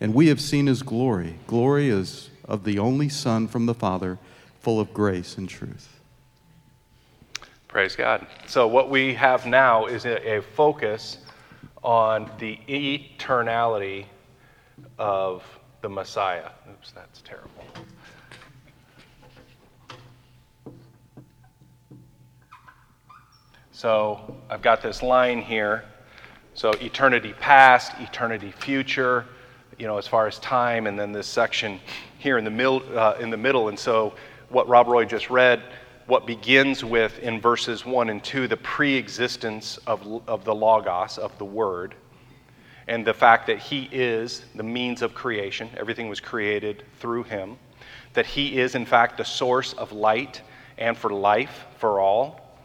And 0.00 0.14
we 0.14 0.28
have 0.28 0.40
seen 0.40 0.66
his 0.66 0.82
glory. 0.82 1.36
Glory 1.46 1.90
is 1.90 2.30
of 2.46 2.64
the 2.64 2.78
only 2.78 3.08
Son 3.08 3.46
from 3.46 3.66
the 3.66 3.74
Father, 3.74 4.18
full 4.60 4.80
of 4.80 4.92
grace 4.94 5.36
and 5.36 5.48
truth. 5.48 6.00
Praise 7.68 7.94
God. 7.94 8.26
So, 8.46 8.66
what 8.66 8.90
we 8.90 9.14
have 9.14 9.46
now 9.46 9.86
is 9.86 10.06
a, 10.06 10.40
focus 10.40 11.18
on 11.84 12.30
the 12.38 12.58
eternality 12.68 14.06
of 14.98 15.44
the 15.82 15.88
Messiah. 15.88 16.50
Oops, 16.68 16.90
that's 16.90 17.22
terrible. 17.22 17.64
So 23.80 24.36
I've 24.50 24.60
got 24.60 24.82
this 24.82 25.02
line 25.02 25.40
here. 25.40 25.84
So 26.52 26.72
eternity 26.82 27.32
past, 27.40 27.92
eternity 27.98 28.50
future, 28.50 29.24
you 29.80 29.86
know, 29.86 29.98
as 29.98 30.06
far 30.06 30.26
as 30.26 30.38
time, 30.38 30.86
and 30.86 30.98
then 30.98 31.10
this 31.10 31.26
section 31.26 31.80
here 32.18 32.38
in 32.38 32.44
the, 32.44 32.50
mil, 32.50 32.82
uh, 32.94 33.16
in 33.18 33.30
the 33.30 33.36
middle. 33.36 33.68
And 33.68 33.78
so 33.78 34.14
what 34.50 34.68
Rob 34.68 34.86
Roy 34.86 35.04
just 35.04 35.30
read, 35.30 35.62
what 36.06 36.26
begins 36.26 36.84
with 36.84 37.18
in 37.20 37.40
verses 37.40 37.84
1 37.86 38.10
and 38.10 38.22
2, 38.22 38.46
the 38.46 38.56
pre 38.56 38.94
existence 38.94 39.78
of, 39.86 40.22
of 40.28 40.44
the 40.44 40.54
Logos, 40.54 41.18
of 41.18 41.36
the 41.38 41.44
Word 41.44 41.94
and 42.90 43.06
the 43.06 43.14
fact 43.14 43.46
that 43.46 43.58
He 43.58 43.88
is 43.92 44.44
the 44.56 44.64
means 44.64 45.00
of 45.00 45.14
creation. 45.14 45.70
Everything 45.76 46.08
was 46.08 46.18
created 46.18 46.82
through 46.98 47.22
Him. 47.22 47.56
That 48.14 48.26
He 48.26 48.58
is, 48.58 48.74
in 48.74 48.84
fact, 48.84 49.16
the 49.16 49.24
source 49.24 49.72
of 49.74 49.92
light 49.92 50.42
and 50.76 50.98
for 50.98 51.10
life 51.10 51.66
for 51.78 52.00
all. 52.00 52.58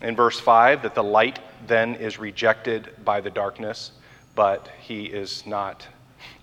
In 0.00 0.16
verse 0.16 0.40
5, 0.40 0.82
that 0.82 0.94
the 0.94 1.04
light 1.04 1.40
then 1.66 1.94
is 1.96 2.18
rejected 2.18 2.88
by 3.04 3.20
the 3.20 3.28
darkness, 3.28 3.92
but 4.34 4.70
He 4.80 5.04
is 5.04 5.46
not, 5.46 5.86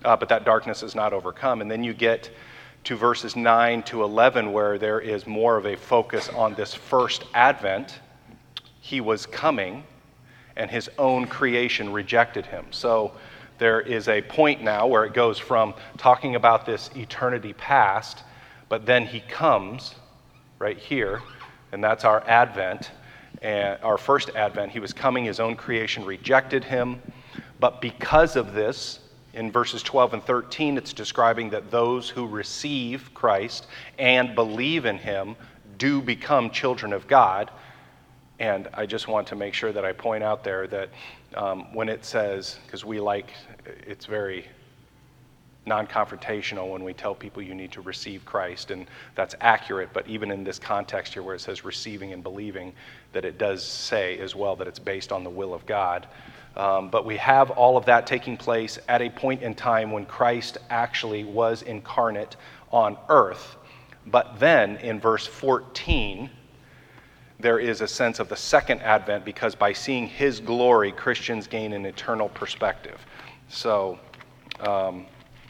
uh, 0.06 0.16
but 0.16 0.30
that 0.30 0.46
darkness 0.46 0.84
is 0.84 0.96
not 0.96 1.14
overcome. 1.14 1.62
And 1.62 1.70
then 1.70 1.84
you 1.84 1.94
get 1.94 2.30
to 2.86 2.96
verses 2.96 3.36
9 3.36 3.84
to 3.84 4.04
11, 4.04 4.52
where 4.52 4.78
there 4.78 5.00
is 5.00 5.26
more 5.26 5.58
of 5.58 5.66
a 5.66 5.76
focus 5.76 6.30
on 6.30 6.54
this 6.56 6.74
first 6.74 7.24
advent. 7.34 8.00
He 8.82 9.00
was 9.02 9.26
coming 9.26 9.84
and 10.56 10.70
his 10.70 10.90
own 10.98 11.28
creation 11.28 11.92
rejected 11.92 12.46
him. 12.46 12.66
So 12.72 13.14
there 13.58 13.82
is 13.82 14.08
a 14.08 14.22
point 14.22 14.62
now 14.62 14.88
where 14.88 15.06
it 15.06 15.14
goes 15.14 15.40
from 15.40 15.74
talking 15.98 16.36
about 16.36 16.66
this 16.66 16.90
eternity 16.96 17.54
past, 17.54 18.24
but 18.70 18.86
then 18.86 19.06
he 19.06 19.20
comes 19.22 19.96
right 20.60 20.78
here, 20.78 21.22
and 21.72 21.84
that's 21.84 22.06
our 22.06 22.24
advent, 22.28 22.92
and 23.42 23.82
our 23.84 23.98
first 23.98 24.30
advent. 24.36 24.72
He 24.72 24.80
was 24.80 24.94
coming, 24.94 25.26
his 25.26 25.40
own 25.40 25.56
creation 25.56 26.06
rejected 26.06 26.64
him, 26.64 27.02
but 27.60 27.82
because 27.82 28.36
of 28.36 28.54
this, 28.54 29.00
in 29.34 29.52
verses 29.52 29.82
12 29.84 30.14
and 30.14 30.24
13, 30.24 30.78
it's 30.78 30.94
describing 30.94 31.50
that 31.52 31.72
those 31.72 32.10
who 32.10 32.28
receive 32.28 33.14
Christ 33.14 33.68
and 33.98 34.36
believe 34.36 34.86
in 34.86 34.98
him 34.98 35.36
do 35.78 36.02
become 36.02 36.52
children 36.52 36.94
of 36.94 37.08
God. 37.08 37.50
And 38.40 38.68
I 38.74 38.86
just 38.86 39.08
want 39.08 39.28
to 39.28 39.36
make 39.36 39.54
sure 39.54 39.72
that 39.72 39.86
I 39.86 39.92
point 39.94 40.24
out 40.24 40.44
there 40.44 40.68
that 40.68 40.90
um, 41.36 41.74
when 41.74 41.90
it 41.90 42.06
says, 42.06 42.60
because 42.66 42.86
we 42.86 43.00
like, 43.00 43.32
it's 43.88 44.06
very 44.06 44.46
non 45.66 45.88
confrontational 45.88 46.70
when 46.70 46.84
we 46.84 46.94
tell 46.94 47.16
people 47.16 47.42
you 47.42 47.56
need 47.56 47.72
to 47.72 47.82
receive 47.82 48.26
Christ, 48.26 48.70
and 48.72 48.86
that's 49.16 49.34
accurate, 49.42 49.90
but 49.94 50.08
even 50.08 50.30
in 50.30 50.44
this 50.44 50.60
context 50.60 51.14
here 51.14 51.24
where 51.24 51.36
it 51.36 51.42
says 51.42 51.64
receiving 51.64 52.12
and 52.12 52.22
believing, 52.22 52.74
that 53.14 53.26
it 53.26 53.38
does 53.38 53.66
say 53.66 54.18
as 54.20 54.36
well 54.36 54.56
that 54.58 54.68
it's 54.68 54.80
based 54.80 55.12
on 55.12 55.24
the 55.24 55.30
will 55.30 55.54
of 55.54 55.66
God. 55.66 56.08
Um, 56.56 56.90
but 56.90 57.06
we 57.06 57.18
have 57.18 57.50
all 57.52 57.78
of 57.78 57.86
that 57.86 58.06
taking 58.06 58.38
place 58.38 58.78
at 58.88 59.02
a 59.02 59.10
point 59.10 59.42
in 59.42 59.56
time 59.56 59.92
when 59.92 60.06
Christ 60.06 60.58
actually 60.70 61.24
was 61.24 61.64
incarnate 61.64 62.36
on 62.72 62.98
earth. 63.10 63.56
But 64.06 64.40
then 64.40 64.78
in 64.78 65.00
verse 65.00 65.26
14, 65.26 66.30
there 67.40 67.60
is 67.60 67.82
a 67.82 67.88
sense 67.88 68.20
of 68.20 68.30
the 68.30 68.36
second 68.36 68.82
advent 68.82 69.26
because 69.26 69.56
by 69.56 69.74
seeing 69.74 70.08
his 70.08 70.40
glory, 70.40 70.92
Christians 70.92 71.48
gain 71.48 71.74
an 71.74 71.86
eternal 71.86 72.30
perspective. 72.30 73.04
So, 73.50 74.00
um, 74.60 75.06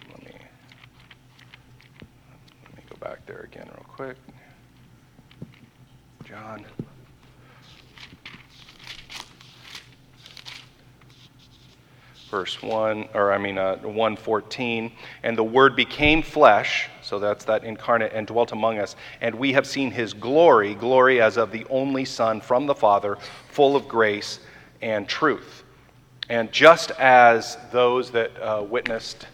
let, 0.09 0.23
me, 0.23 0.31
let 2.63 2.77
me 2.77 2.83
go 2.89 2.95
back 2.99 3.25
there 3.25 3.47
again, 3.51 3.67
real 3.67 3.85
quick. 3.87 4.17
John. 6.25 6.65
Verse 12.33 12.61
1 12.63 13.09
or 13.15 13.31
i 13.33 13.39
mean 13.39 13.57
uh, 13.59 13.77
114 13.77 14.91
and 15.23 15.37
the 15.37 15.43
word 15.43 15.75
became 15.77 16.23
flesh 16.23 16.89
so 17.03 17.19
that's 17.19 17.45
that 17.45 17.63
incarnate 17.65 18.13
and 18.13 18.27
dwelt 18.27 18.53
among 18.53 18.79
us 18.79 18.97
and 19.21 19.35
we 19.35 19.53
have 19.53 19.67
seen 19.67 19.91
his 19.91 20.13
glory 20.13 20.75
glory 20.75 21.21
as 21.21 21.37
of 21.37 21.51
the 21.51 21.65
only 21.71 22.05
son 22.05 22.41
from 22.41 22.67
the 22.67 22.75
father 22.75 23.17
full 23.51 23.75
of 23.77 23.87
grace 23.87 24.39
and 24.81 25.07
truth 25.09 25.63
And 26.29 26.51
just 26.51 26.91
as 26.93 27.57
those 27.71 28.11
that 28.11 28.31
uh, 28.41 28.63
witnessed 28.63 29.27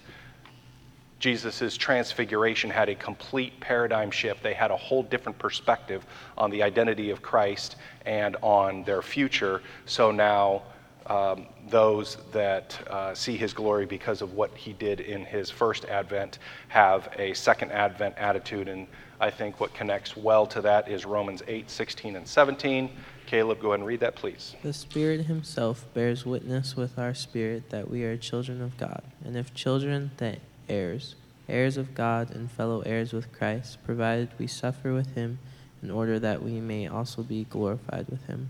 Jesus' 1.20 1.78
transfiguration 1.78 2.70
had 2.72 2.90
a 2.90 2.96
complete 2.96 3.60
paradigm 3.62 4.12
shift, 4.12 4.44
they 4.44 4.54
had 4.56 4.72
a 4.72 4.78
whole 4.78 5.04
different 5.04 5.40
perspective 5.40 6.06
on 6.38 6.52
the 6.52 6.64
identity 6.64 7.12
of 7.12 7.24
Christ 7.24 7.78
and 8.06 8.38
on 8.44 8.84
their 8.86 9.02
future. 9.02 9.64
So 9.88 10.12
now, 10.12 10.64
um, 11.10 11.48
those 11.70 12.18
that 12.32 12.80
uh, 12.90 13.14
see 13.14 13.36
his 13.36 13.52
glory 13.52 13.86
because 13.86 14.22
of 14.22 14.34
what 14.34 14.56
he 14.56 14.74
did 14.74 15.00
in 15.00 15.26
his 15.26 15.50
first 15.50 15.86
advent 15.86 16.38
have 16.68 17.10
a 17.18 17.34
second 17.34 17.72
advent 17.72 18.16
attitude. 18.18 18.68
And 18.68 18.88
I 19.20 19.32
think 19.32 19.60
what 19.60 19.74
connects 19.74 20.16
well 20.16 20.46
to 20.48 20.62
that 20.62 20.88
is 20.88 21.06
Romans 21.06 21.42
8, 21.48 21.70
16, 21.70 22.16
and 22.16 22.28
17. 22.28 22.90
Caleb, 23.26 23.60
go 23.60 23.70
ahead 23.70 23.80
and 23.80 23.88
read 23.88 24.00
that, 24.00 24.16
please. 24.16 24.56
The 24.64 24.74
Spirit 24.74 25.26
Himself 25.26 25.86
bears 25.94 26.26
witness 26.26 26.76
with 26.76 26.98
our 26.98 27.14
spirit 27.14 27.70
that 27.70 27.90
we 27.90 28.04
are 28.04 28.18
children 28.18 28.62
of 28.62 28.78
God. 28.78 29.04
And 29.24 29.36
if 29.36 29.54
children, 29.54 30.12
then 30.18 30.40
heirs, 30.68 31.16
heirs 31.48 31.78
of 31.78 31.94
God 31.96 32.32
and 32.32 32.52
fellow 32.52 32.82
heirs 32.82 33.14
with 33.14 33.32
Christ, 33.32 33.80
provided 33.84 34.30
we 34.38 34.48
suffer 34.48 34.94
with 34.94 35.16
Him 35.16 35.40
in 35.82 35.92
order 35.92 36.20
that 36.20 36.44
we 36.44 36.60
may 36.60 36.88
also 36.88 37.24
be 37.24 37.46
glorified 37.46 38.08
with 38.10 38.26
Him. 38.26 38.50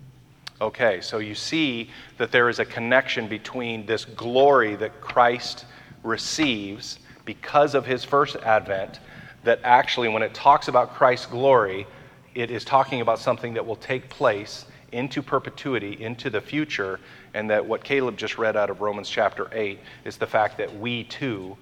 Okay, 0.62 1.00
so 1.00 1.20
you 1.20 1.36
see 1.36 1.90
that 2.18 2.32
there 2.32 2.50
is 2.50 2.60
a 2.60 2.66
connection 2.66 3.28
between 3.28 3.86
this 3.86 4.04
glory 4.04 4.76
that 4.76 5.00
Christ 5.00 5.66
receives 6.04 7.00
because 7.24 7.76
of 7.76 7.86
his 7.86 8.04
first 8.04 8.36
advent, 8.38 9.00
that 9.44 9.62
actually, 9.64 10.10
when 10.10 10.22
it 10.22 10.34
talks 10.34 10.68
about 10.68 10.96
Christ's 10.96 11.28
glory, 11.28 11.88
it 12.36 12.52
is 12.52 12.66
talking 12.66 13.00
about 13.00 13.20
something 13.20 13.54
that 13.54 13.66
will 13.66 13.78
take 13.78 14.10
place 14.10 14.66
into 14.92 15.22
perpetuity, 15.22 16.02
into 16.02 16.30
the 16.30 16.42
future, 16.42 17.00
and 17.34 17.50
that 17.50 17.66
what 17.66 17.84
Caleb 17.84 18.18
just 18.18 18.38
read 18.38 18.58
out 18.58 18.70
of 18.70 18.82
Romans 18.82 19.10
chapter 19.10 19.48
8 19.54 19.80
is 20.04 20.18
the 20.18 20.28
fact 20.28 20.58
that 20.58 20.78
we 20.78 21.06
too 21.06 21.56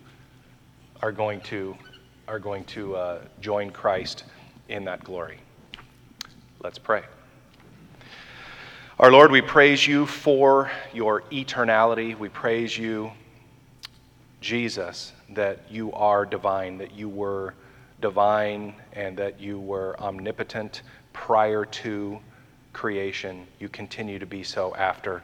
are 1.02 1.12
going 1.12 1.42
to, 1.42 1.78
are 2.28 2.40
going 2.40 2.64
to 2.66 2.96
uh, 2.96 3.22
join 3.42 3.70
Christ 3.70 4.24
in 4.70 4.86
that 4.86 5.04
glory. 5.04 5.40
Let's 6.64 6.80
pray. 6.80 7.04
Our 9.00 9.12
Lord, 9.12 9.30
we 9.30 9.44
praise 9.44 9.86
you 9.86 10.08
for 10.08 10.72
your 10.92 11.22
eternality. 11.30 12.18
We 12.18 12.30
praise 12.30 12.76
you, 12.76 13.12
Jesus, 14.42 15.14
that 15.30 15.60
you 15.70 15.94
are 15.94 16.26
divine, 16.26 16.80
that 16.80 16.96
you 16.96 17.08
were 17.08 17.54
divine, 18.02 18.74
and 18.94 19.16
that 19.18 19.40
you 19.40 19.60
were 19.60 19.96
omnipotent 20.00 20.82
prior 21.14 21.64
to 21.64 22.18
creation. 22.74 23.46
You 23.60 23.70
continue 23.70 24.18
to 24.18 24.26
be 24.26 24.42
so 24.42 24.74
after. 24.74 25.22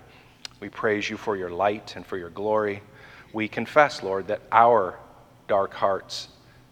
We 0.60 0.70
praise 0.70 1.10
you 1.10 1.18
for 1.18 1.36
your 1.36 1.50
light 1.50 1.96
and 1.96 2.06
for 2.06 2.18
your 2.18 2.30
glory. 2.30 2.84
We 3.34 3.48
confess, 3.48 4.04
Lord, 4.04 4.28
that 4.28 4.42
our 4.52 5.00
dark 5.48 5.74
hearts 5.74 6.28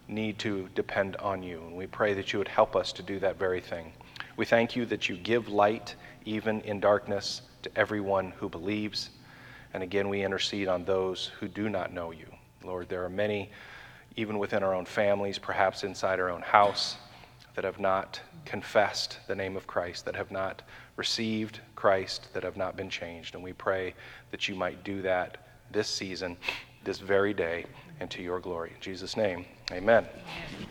need 0.06 0.38
to 0.38 0.68
depend 0.76 1.16
on 1.16 1.42
you, 1.42 1.62
and 1.66 1.76
we 1.76 1.88
pray 1.88 2.14
that 2.14 2.32
you 2.32 2.38
would 2.38 2.46
help 2.46 2.76
us 2.76 2.92
to 2.92 3.02
do 3.02 3.18
that 3.18 3.40
very 3.40 3.60
thing. 3.60 3.92
We 4.36 4.44
thank 4.44 4.76
you 4.76 4.86
that 4.86 5.08
you 5.08 5.16
give 5.16 5.48
light 5.48 5.96
even 6.24 6.60
in 6.62 6.80
darkness, 6.80 7.42
to 7.62 7.70
everyone 7.76 8.32
who 8.38 8.48
believes. 8.48 9.10
And 9.74 9.82
again, 9.82 10.08
we 10.08 10.24
intercede 10.24 10.68
on 10.68 10.84
those 10.84 11.30
who 11.38 11.48
do 11.48 11.68
not 11.68 11.92
know 11.92 12.10
you. 12.10 12.26
Lord, 12.64 12.88
there 12.88 13.04
are 13.04 13.08
many, 13.08 13.50
even 14.16 14.38
within 14.38 14.62
our 14.62 14.74
own 14.74 14.84
families, 14.84 15.38
perhaps 15.38 15.84
inside 15.84 16.20
our 16.20 16.30
own 16.30 16.42
house, 16.42 16.96
that 17.54 17.64
have 17.64 17.80
not 17.80 18.20
confessed 18.44 19.18
the 19.26 19.34
name 19.34 19.56
of 19.56 19.66
Christ, 19.66 20.04
that 20.04 20.16
have 20.16 20.30
not 20.30 20.62
received 20.96 21.60
Christ, 21.76 22.32
that 22.34 22.42
have 22.42 22.56
not 22.56 22.76
been 22.76 22.90
changed. 22.90 23.34
And 23.34 23.42
we 23.42 23.52
pray 23.52 23.94
that 24.30 24.48
you 24.48 24.54
might 24.54 24.84
do 24.84 25.02
that 25.02 25.38
this 25.70 25.88
season, 25.88 26.36
this 26.84 26.98
very 26.98 27.34
day, 27.34 27.66
and 28.00 28.10
to 28.10 28.22
your 28.22 28.40
glory. 28.40 28.72
In 28.74 28.80
Jesus' 28.80 29.16
name, 29.16 29.44
amen. 29.70 30.06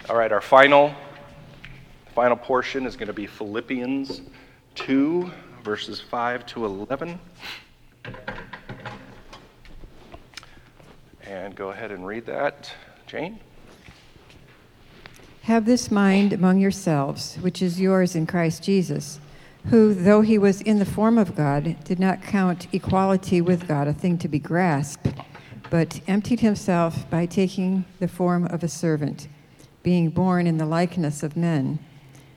All 0.10 0.16
right, 0.16 0.32
our 0.32 0.42
final, 0.42 0.94
final 2.14 2.36
portion 2.36 2.86
is 2.86 2.96
going 2.96 3.08
to 3.08 3.14
be 3.14 3.26
Philippians 3.26 4.22
2, 4.76 5.32
verses 5.64 6.00
5 6.00 6.46
to 6.48 6.66
11. 6.66 7.20
And 11.26 11.56
go 11.56 11.70
ahead 11.70 11.92
and 11.92 12.06
read 12.06 12.26
that. 12.26 12.72
Jane? 13.08 13.40
Have 15.44 15.66
this 15.66 15.92
mind 15.92 16.34
among 16.34 16.60
yourselves, 16.60 17.36
which 17.42 17.62
is 17.62 17.80
yours 17.80 18.16
in 18.16 18.28
Christ 18.28 18.64
Jesus, 18.64 19.20
who, 19.70 19.94
though 19.94 20.22
he 20.22 20.38
was 20.38 20.62
in 20.62 20.80
the 20.80 20.86
form 20.86 21.18
of 21.18 21.36
God, 21.36 21.84
did 21.84 22.00
not 22.00 22.22
count 22.22 22.68
equality 22.74 23.42
with 23.42 23.68
God 23.68 23.88
a 23.88 23.94
thing 23.94 24.18
to 24.20 24.28
be 24.28 24.40
grasped, 24.40 25.08
but 25.70 26.02
emptied 26.08 26.40
himself 26.42 27.10
by 27.10 27.26
taking 27.26 27.86
the 28.00 28.08
form 28.08 28.46
of 28.48 28.64
a 28.64 28.68
servant, 28.68 29.28
being 29.84 30.10
born 30.10 30.48
in 30.48 30.58
the 30.58 30.66
likeness 30.66 31.24
of 31.24 31.36
men 31.36 31.80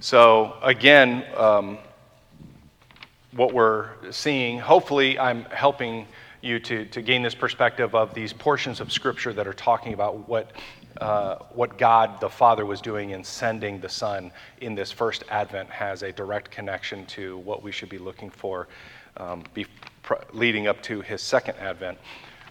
So, 0.00 0.56
again, 0.62 1.24
um, 1.36 1.76
what 3.32 3.52
we're 3.52 3.90
seeing, 4.12 4.60
hopefully, 4.60 5.18
I'm 5.18 5.44
helping 5.46 6.06
you 6.40 6.60
to, 6.60 6.84
to 6.84 7.02
gain 7.02 7.22
this 7.22 7.34
perspective 7.34 7.96
of 7.96 8.14
these 8.14 8.32
portions 8.32 8.78
of 8.78 8.92
Scripture 8.92 9.32
that 9.32 9.48
are 9.48 9.52
talking 9.52 9.94
about 9.94 10.28
what, 10.28 10.52
uh, 11.00 11.38
what 11.50 11.78
God 11.78 12.20
the 12.20 12.28
Father 12.28 12.64
was 12.64 12.80
doing 12.80 13.10
in 13.10 13.24
sending 13.24 13.80
the 13.80 13.88
Son 13.88 14.30
in 14.60 14.76
this 14.76 14.92
first 14.92 15.24
advent 15.30 15.68
has 15.68 16.04
a 16.04 16.12
direct 16.12 16.52
connection 16.52 17.04
to 17.06 17.38
what 17.38 17.64
we 17.64 17.72
should 17.72 17.88
be 17.88 17.98
looking 17.98 18.30
for 18.30 18.68
um, 19.16 19.42
be, 19.52 19.66
pr- 20.04 20.14
leading 20.32 20.68
up 20.68 20.80
to 20.82 21.00
his 21.00 21.20
second 21.20 21.56
advent. 21.58 21.98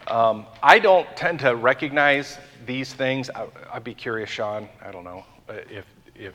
Um, 0.08 0.44
I 0.62 0.78
don't 0.78 1.08
tend 1.16 1.40
to 1.40 1.56
recognize 1.56 2.36
these 2.66 2.92
things. 2.92 3.30
I, 3.30 3.46
would 3.72 3.84
be 3.84 3.94
curious, 3.94 4.28
Sean, 4.28 4.68
I 4.84 4.92
don't 4.92 5.04
know 5.04 5.24
uh, 5.48 5.54
if, 5.70 5.86
if 6.14 6.34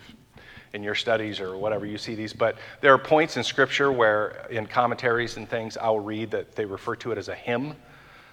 in 0.73 0.83
your 0.83 0.95
studies 0.95 1.39
or 1.39 1.55
whatever 1.55 1.85
you 1.85 1.97
see 1.97 2.15
these, 2.15 2.33
but 2.33 2.57
there 2.81 2.93
are 2.93 2.97
points 2.97 3.37
in 3.37 3.43
Scripture 3.43 3.91
where, 3.91 4.47
in 4.49 4.65
commentaries 4.65 5.37
and 5.37 5.47
things, 5.47 5.77
I'll 5.77 5.99
read 5.99 6.31
that 6.31 6.55
they 6.55 6.65
refer 6.65 6.95
to 6.97 7.11
it 7.11 7.17
as 7.17 7.29
a 7.29 7.35
hymn. 7.35 7.75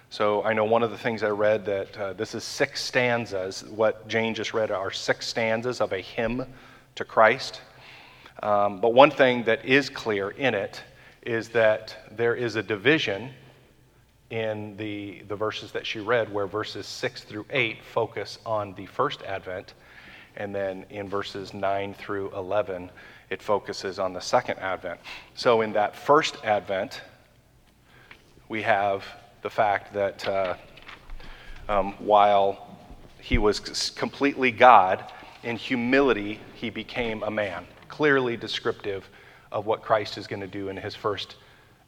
So 0.09 0.43
I 0.43 0.53
know 0.53 0.65
one 0.65 0.83
of 0.83 0.91
the 0.91 0.97
things 0.97 1.23
I 1.23 1.29
read 1.29 1.65
that 1.65 1.97
uh, 1.97 2.13
this 2.13 2.35
is 2.35 2.43
six 2.43 2.83
stanzas. 2.83 3.63
What 3.63 4.07
Jane 4.07 4.33
just 4.33 4.53
read 4.53 4.71
are 4.71 4.91
six 4.91 5.27
stanzas 5.27 5.79
of 5.79 5.93
a 5.93 6.01
hymn 6.01 6.45
to 6.95 7.05
Christ. 7.05 7.61
Um, 8.43 8.81
but 8.81 8.93
one 8.93 9.11
thing 9.11 9.43
that 9.43 9.63
is 9.63 9.89
clear 9.89 10.31
in 10.31 10.53
it 10.53 10.83
is 11.21 11.49
that 11.49 11.95
there 12.11 12.35
is 12.35 12.55
a 12.55 12.63
division 12.63 13.31
in 14.31 14.75
the, 14.77 15.21
the 15.27 15.35
verses 15.35 15.71
that 15.73 15.85
she 15.85 15.99
read, 15.99 16.33
where 16.33 16.47
verses 16.47 16.87
6 16.87 17.23
through 17.25 17.45
8 17.49 17.83
focus 17.83 18.39
on 18.45 18.73
the 18.75 18.85
first 18.85 19.21
advent, 19.23 19.73
and 20.35 20.53
then 20.53 20.85
in 20.89 21.09
verses 21.09 21.53
9 21.53 21.93
through 21.93 22.31
11, 22.35 22.89
it 23.29 23.41
focuses 23.41 23.99
on 23.99 24.13
the 24.13 24.19
second 24.19 24.59
advent. 24.59 24.99
So 25.35 25.61
in 25.61 25.73
that 25.73 25.95
first 25.95 26.37
advent, 26.43 27.01
we 28.49 28.61
have 28.61 29.05
the 29.41 29.49
fact 29.49 29.93
that 29.93 30.27
uh, 30.27 30.55
um, 31.69 31.93
while 31.99 32.77
he 33.19 33.37
was 33.37 33.91
completely 33.91 34.51
God, 34.51 35.11
in 35.43 35.55
humility, 35.55 36.39
he 36.53 36.69
became 36.69 37.23
a 37.23 37.31
man, 37.31 37.65
clearly 37.87 38.37
descriptive 38.37 39.09
of 39.51 39.65
what 39.65 39.81
Christ 39.81 40.17
is 40.17 40.27
going 40.27 40.41
to 40.41 40.47
do 40.47 40.69
in 40.69 40.77
his 40.77 40.95
first 40.95 41.35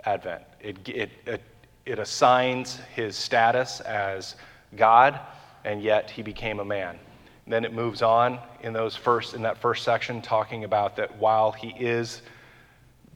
advent. 0.06 0.44
It, 0.60 0.90
it, 0.90 1.12
it, 1.26 1.42
it 1.86 2.00
assigns 2.00 2.78
his 2.96 3.16
status 3.16 3.80
as 3.82 4.36
God, 4.76 5.20
and 5.66 5.82
yet 5.82 6.10
he 6.10 6.22
became 6.22 6.60
a 6.60 6.66
man. 6.66 6.98
Then 7.46 7.66
it 7.66 7.74
moves 7.74 8.02
on 8.02 8.40
in 8.62 8.74
those 8.74 8.96
first 8.96 9.34
in 9.34 9.42
that 9.42 9.58
first 9.58 9.84
section 9.84 10.22
talking 10.22 10.64
about 10.64 10.96
that 10.96 11.18
while 11.18 11.52
he 11.52 11.70
is 11.78 12.22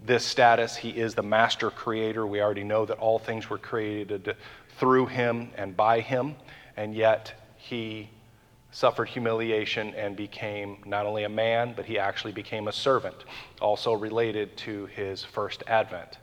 this 0.05 0.25
status, 0.25 0.75
he 0.75 0.89
is 0.89 1.15
the 1.15 1.23
master 1.23 1.71
creator. 1.71 2.27
We 2.27 2.41
already 2.41 2.63
know 2.63 2.85
that 2.85 2.97
all 2.99 3.19
things 3.19 3.49
were 3.49 3.57
created 3.57 4.35
through 4.77 5.07
him 5.07 5.49
and 5.55 5.75
by 5.75 6.01
him, 6.01 6.35
and 6.75 6.93
yet 6.93 7.33
he 7.57 8.09
suffered 8.71 9.09
humiliation 9.09 9.93
and 9.95 10.15
became 10.15 10.77
not 10.85 11.05
only 11.05 11.23
a 11.23 11.29
man, 11.29 11.73
but 11.75 11.85
he 11.85 11.97
actually 11.97 12.33
became 12.33 12.67
a 12.67 12.71
servant, 12.71 13.15
also 13.59 13.93
related 13.93 14.55
to 14.57 14.85
his 14.87 15.23
first 15.23 15.63
advent. 15.67 16.19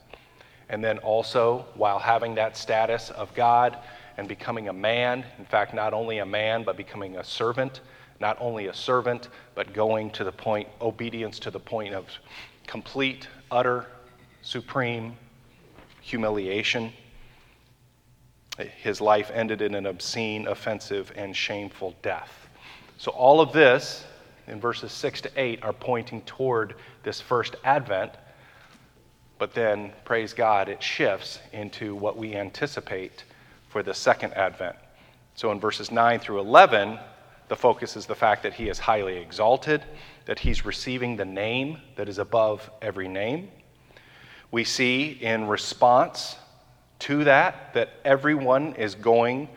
And 0.69 0.85
then 0.85 0.99
also, 0.99 1.67
while 1.75 1.99
having 1.99 2.37
that 2.37 2.57
status 2.57 3.11
of 3.11 3.35
God 3.35 3.79
and 4.17 4.29
becoming 4.29 4.69
a 4.69 4.73
man. 4.73 5.25
In 5.39 5.45
fact, 5.45 5.75
not 5.75 5.93
only 5.93 6.19
a 6.19 6.27
man, 6.27 6.63
but 6.63 6.77
becoming 6.77 7.17
a 7.17 7.25
servant. 7.25 7.81
Not 8.21 8.37
only 8.41 8.67
a 8.67 8.75
servant, 8.75 9.29
but 9.55 9.73
going 9.73 10.11
to 10.11 10.25
the 10.25 10.33
point, 10.33 10.69
obedience 10.81 11.39
to 11.41 11.51
the 11.51 11.61
point 11.61 11.95
of 11.95 12.07
complete, 12.67 13.29
utter, 13.51 13.87
supreme 14.43 15.17
humiliation. 16.01 16.93
His 18.59 19.01
life 19.01 19.31
ended 19.35 19.63
in 19.63 19.75
an 19.75 19.87
obscene, 19.87 20.47
offensive, 20.47 21.13
and 21.17 21.35
shameful 21.35 21.95
death. 22.03 22.47
So, 22.99 23.11
all 23.11 23.41
of 23.41 23.53
this 23.53 24.05
in 24.47 24.61
verses 24.61 24.93
6 24.93 25.23
to 25.23 25.31
8 25.37 25.65
are 25.65 25.73
pointing 25.73 26.23
toward 26.23 26.77
this 27.03 27.21
first 27.21 27.57
advent. 27.65 28.13
But 29.39 29.55
then, 29.55 29.93
praise 30.05 30.33
God, 30.33 30.69
it 30.69 30.83
shifts 30.83 31.41
into 31.53 31.95
what 31.97 32.17
we 32.17 32.37
anticipate 32.37 33.25
for 33.69 33.83
the 33.83 33.95
second 33.95 34.35
advent. 34.35 34.77
So, 35.35 35.51
in 35.51 35.59
verses 35.59 35.91
9 35.91 36.21
through 36.21 36.39
11, 36.39 36.99
the 37.49 37.57
focus 37.57 37.97
is 37.97 38.07
the 38.07 38.15
fact 38.15 38.43
that 38.43 38.55
he 38.55 38.69
is 38.69 38.79
highly 38.79 39.17
exalted, 39.19 39.85
that 40.27 40.39
he's 40.39 40.65
receiving 40.65 41.17
the 41.17 41.25
name 41.25 41.79
that 41.97 42.09
is 42.09 42.19
above 42.19 42.71
every 42.81 43.09
name. 43.09 43.51
We 44.51 44.65
see 44.65 45.19
in 45.21 45.47
response 45.47 46.37
to 47.01 47.25
that 47.25 47.75
that 47.75 47.91
everyone 48.05 48.75
is 48.77 48.95
going 48.95 49.49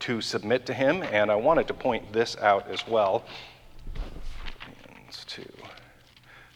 to 0.00 0.20
submit 0.20 0.66
to 0.66 0.74
him, 0.74 1.02
and 1.02 1.30
I 1.30 1.36
wanted 1.36 1.68
to 1.68 1.74
point 1.74 2.12
this 2.12 2.36
out 2.38 2.68
as 2.68 2.86
well. 2.86 3.24
To 5.26 5.42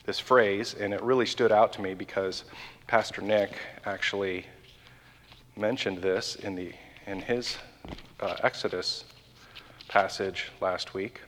this 0.05 0.19
phrase, 0.19 0.75
and 0.79 0.93
it 0.93 1.03
really 1.03 1.27
stood 1.27 1.53
out 1.53 1.73
to 1.75 1.83
me 1.83 1.95
because 1.95 2.45
Pastor 2.87 3.23
Nick 3.23 3.53
actually 3.85 4.47
mentioned 5.57 5.99
this 5.99 6.37
in 6.37 6.55
the 6.55 6.73
in 7.07 7.21
his 7.21 7.57
uh, 8.21 8.37
Exodus 8.43 9.05
passage 9.89 10.51
last 10.61 10.95
week. 10.95 11.21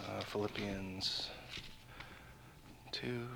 Uh, 0.00 0.20
Philippians 0.26 1.28
2. 2.92 3.26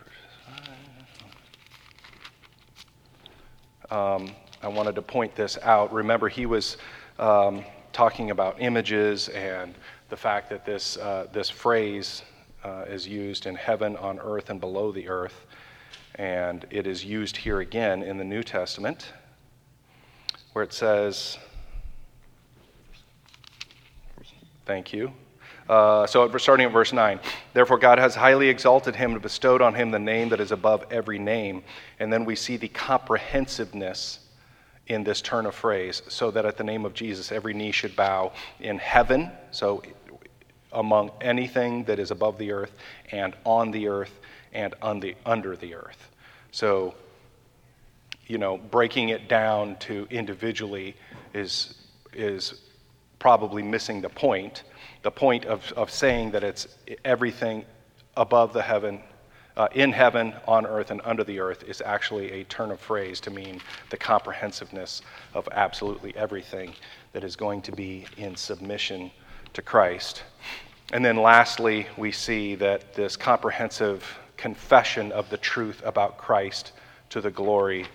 Um, 3.90 4.30
I 4.62 4.68
wanted 4.68 4.94
to 4.96 5.02
point 5.02 5.34
this 5.34 5.58
out. 5.62 5.92
Remember, 5.92 6.28
he 6.28 6.46
was 6.46 6.76
um, 7.18 7.64
talking 7.92 8.30
about 8.30 8.60
images 8.60 9.28
and 9.28 9.74
the 10.08 10.16
fact 10.16 10.50
that 10.50 10.64
this, 10.64 10.96
uh, 10.96 11.26
this 11.32 11.48
phrase 11.48 12.22
uh, 12.64 12.84
is 12.88 13.06
used 13.06 13.46
in 13.46 13.54
heaven, 13.54 13.96
on 13.96 14.18
earth, 14.18 14.50
and 14.50 14.60
below 14.60 14.90
the 14.90 15.08
earth. 15.08 15.46
And 16.16 16.66
it 16.70 16.86
is 16.86 17.04
used 17.04 17.36
here 17.36 17.60
again 17.60 18.02
in 18.02 18.16
the 18.16 18.24
New 18.24 18.42
Testament, 18.42 19.12
where 20.56 20.64
it 20.64 20.72
says, 20.72 21.36
Thank 24.64 24.90
you. 24.90 25.12
Uh, 25.68 26.06
so 26.06 26.34
starting 26.38 26.64
at 26.64 26.72
verse 26.72 26.94
9. 26.94 27.20
Therefore, 27.52 27.76
God 27.76 27.98
has 27.98 28.14
highly 28.14 28.48
exalted 28.48 28.96
him 28.96 29.12
and 29.12 29.20
bestowed 29.20 29.60
on 29.60 29.74
him 29.74 29.90
the 29.90 29.98
name 29.98 30.30
that 30.30 30.40
is 30.40 30.52
above 30.52 30.86
every 30.90 31.18
name. 31.18 31.62
And 32.00 32.10
then 32.10 32.24
we 32.24 32.36
see 32.36 32.56
the 32.56 32.68
comprehensiveness 32.68 34.20
in 34.86 35.04
this 35.04 35.20
turn 35.20 35.44
of 35.44 35.54
phrase, 35.54 36.00
so 36.08 36.30
that 36.30 36.46
at 36.46 36.56
the 36.56 36.64
name 36.64 36.86
of 36.86 36.94
Jesus, 36.94 37.32
every 37.32 37.52
knee 37.52 37.70
should 37.70 37.94
bow 37.94 38.32
in 38.58 38.78
heaven, 38.78 39.30
so 39.50 39.82
among 40.72 41.10
anything 41.20 41.84
that 41.84 41.98
is 41.98 42.10
above 42.10 42.38
the 42.38 42.50
earth, 42.50 42.72
and 43.12 43.34
on 43.44 43.72
the 43.72 43.88
earth, 43.88 44.20
and 44.54 44.74
on 44.80 45.00
the, 45.00 45.16
under 45.26 45.54
the 45.54 45.74
earth. 45.74 46.08
So, 46.50 46.94
you 48.26 48.38
know, 48.38 48.58
breaking 48.58 49.10
it 49.10 49.28
down 49.28 49.76
to 49.76 50.06
individually 50.10 50.96
is, 51.34 51.74
is 52.12 52.62
probably 53.18 53.62
missing 53.62 54.00
the 54.00 54.08
point 54.08 54.64
the 55.06 55.10
point 55.12 55.44
of, 55.44 55.72
of 55.76 55.88
saying 55.88 56.32
that 56.32 56.42
it's 56.42 56.66
everything 57.04 57.64
above 58.16 58.52
the 58.52 58.60
heaven, 58.60 59.00
uh, 59.56 59.68
in 59.72 59.92
heaven, 59.92 60.34
on 60.48 60.66
earth, 60.66 60.90
and 60.90 61.00
under 61.04 61.22
the 61.22 61.38
earth 61.38 61.62
is 61.62 61.80
actually 61.80 62.32
a 62.32 62.42
turn 62.44 62.72
of 62.72 62.80
phrase 62.80 63.20
to 63.20 63.30
mean 63.30 63.60
the 63.90 63.96
comprehensiveness 63.96 65.02
of 65.32 65.48
absolutely 65.52 66.12
everything 66.16 66.74
that 67.12 67.22
is 67.22 67.36
going 67.36 67.62
to 67.62 67.70
be 67.70 68.04
in 68.16 68.34
submission 68.34 69.08
to 69.52 69.62
Christ. 69.62 70.24
And 70.92 71.04
then 71.04 71.16
lastly, 71.16 71.86
we 71.96 72.10
see 72.10 72.56
that 72.56 72.92
this 72.92 73.16
comprehensive 73.16 74.04
confession 74.36 75.12
of 75.12 75.30
the 75.30 75.38
truth 75.38 75.82
about 75.84 76.18
Christ 76.18 76.72
to 77.10 77.20
the 77.20 77.30
glory 77.30 77.86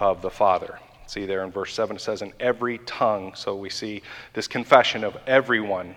of 0.00 0.22
the 0.22 0.30
Father. 0.30 0.78
See 1.06 1.26
there 1.26 1.44
in 1.44 1.50
verse 1.50 1.74
7, 1.74 1.96
it 1.96 2.00
says, 2.00 2.22
In 2.22 2.32
every 2.40 2.78
tongue. 2.78 3.34
So 3.34 3.56
we 3.56 3.70
see 3.70 4.02
this 4.32 4.48
confession 4.48 5.04
of 5.04 5.16
everyone 5.26 5.94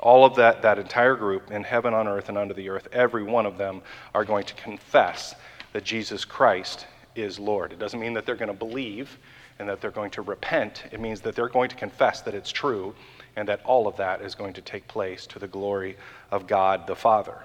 all 0.00 0.24
of 0.24 0.36
that, 0.36 0.62
that 0.62 0.78
entire 0.78 1.14
group 1.14 1.50
in 1.50 1.64
heaven, 1.64 1.94
on 1.94 2.08
earth, 2.08 2.28
and 2.28 2.38
under 2.38 2.54
the 2.54 2.68
earth, 2.68 2.88
every 2.92 3.22
one 3.22 3.46
of 3.46 3.58
them 3.58 3.82
are 4.14 4.24
going 4.24 4.44
to 4.44 4.54
confess 4.54 5.34
that 5.72 5.84
Jesus 5.84 6.24
Christ 6.24 6.86
is 7.14 7.38
Lord. 7.38 7.72
It 7.72 7.78
doesn't 7.78 8.00
mean 8.00 8.14
that 8.14 8.26
they're 8.26 8.36
going 8.36 8.48
to 8.48 8.54
believe 8.54 9.18
and 9.58 9.68
that 9.68 9.80
they're 9.80 9.90
going 9.90 10.10
to 10.12 10.22
repent. 10.22 10.84
It 10.92 11.00
means 11.00 11.20
that 11.22 11.34
they're 11.34 11.48
going 11.48 11.68
to 11.70 11.76
confess 11.76 12.20
that 12.22 12.34
it's 12.34 12.52
true 12.52 12.94
and 13.36 13.48
that 13.48 13.64
all 13.64 13.86
of 13.86 13.96
that 13.96 14.22
is 14.22 14.34
going 14.34 14.54
to 14.54 14.62
take 14.62 14.86
place 14.88 15.26
to 15.28 15.38
the 15.38 15.48
glory 15.48 15.96
of 16.30 16.46
God 16.46 16.86
the 16.86 16.96
Father. 16.96 17.38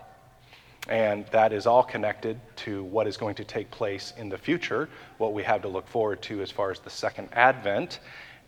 And 0.89 1.25
that 1.27 1.53
is 1.53 1.65
all 1.65 1.83
connected 1.83 2.39
to 2.57 2.83
what 2.83 3.07
is 3.07 3.15
going 3.15 3.35
to 3.35 3.43
take 3.43 3.71
place 3.71 4.13
in 4.17 4.27
the 4.27 4.37
future, 4.37 4.89
what 5.17 5.33
we 5.33 5.41
have 5.43 5.61
to 5.61 5.67
look 5.69 5.87
forward 5.87 6.21
to 6.23 6.41
as 6.41 6.51
far 6.51 6.71
as 6.71 6.79
the 6.79 6.89
second 6.89 7.29
advent. 7.31 7.99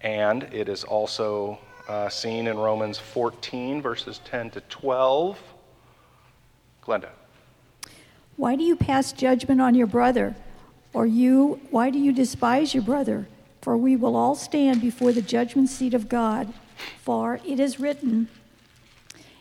And 0.01 0.43
it 0.51 0.67
is 0.67 0.83
also 0.83 1.57
uh, 1.87 2.09
seen 2.09 2.47
in 2.47 2.57
Romans 2.57 2.97
14, 2.97 3.81
verses 3.81 4.19
10 4.25 4.51
to 4.51 4.61
12. 4.61 5.39
Glenda. 6.85 7.09
Why 8.35 8.55
do 8.55 8.63
you 8.63 8.75
pass 8.75 9.13
judgment 9.13 9.61
on 9.61 9.75
your 9.75 9.87
brother? 9.87 10.35
Or 10.93 11.05
you, 11.05 11.61
why 11.71 11.89
do 11.89 11.99
you 11.99 12.11
despise 12.11 12.73
your 12.73 12.83
brother? 12.83 13.27
For 13.61 13.77
we 13.77 13.95
will 13.95 14.15
all 14.15 14.35
stand 14.35 14.81
before 14.81 15.11
the 15.11 15.21
judgment 15.21 15.69
seat 15.69 15.93
of 15.93 16.09
God. 16.09 16.53
For 16.99 17.39
it 17.45 17.59
is 17.59 17.79
written, 17.79 18.27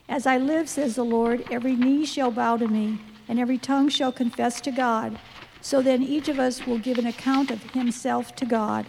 As 0.08 0.26
I 0.26 0.36
live, 0.36 0.68
says 0.68 0.96
the 0.96 1.04
Lord, 1.04 1.44
every 1.50 1.74
knee 1.74 2.04
shall 2.04 2.30
bow 2.30 2.58
to 2.58 2.68
me, 2.68 3.00
and 3.28 3.38
every 3.38 3.56
tongue 3.56 3.88
shall 3.88 4.12
confess 4.12 4.60
to 4.62 4.70
God. 4.70 5.18
So 5.62 5.80
then 5.80 6.02
each 6.02 6.28
of 6.28 6.38
us 6.38 6.66
will 6.66 6.78
give 6.78 6.98
an 6.98 7.06
account 7.06 7.50
of 7.50 7.62
himself 7.70 8.34
to 8.36 8.44
God. 8.44 8.84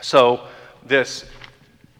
So, 0.00 0.46
this, 0.86 1.26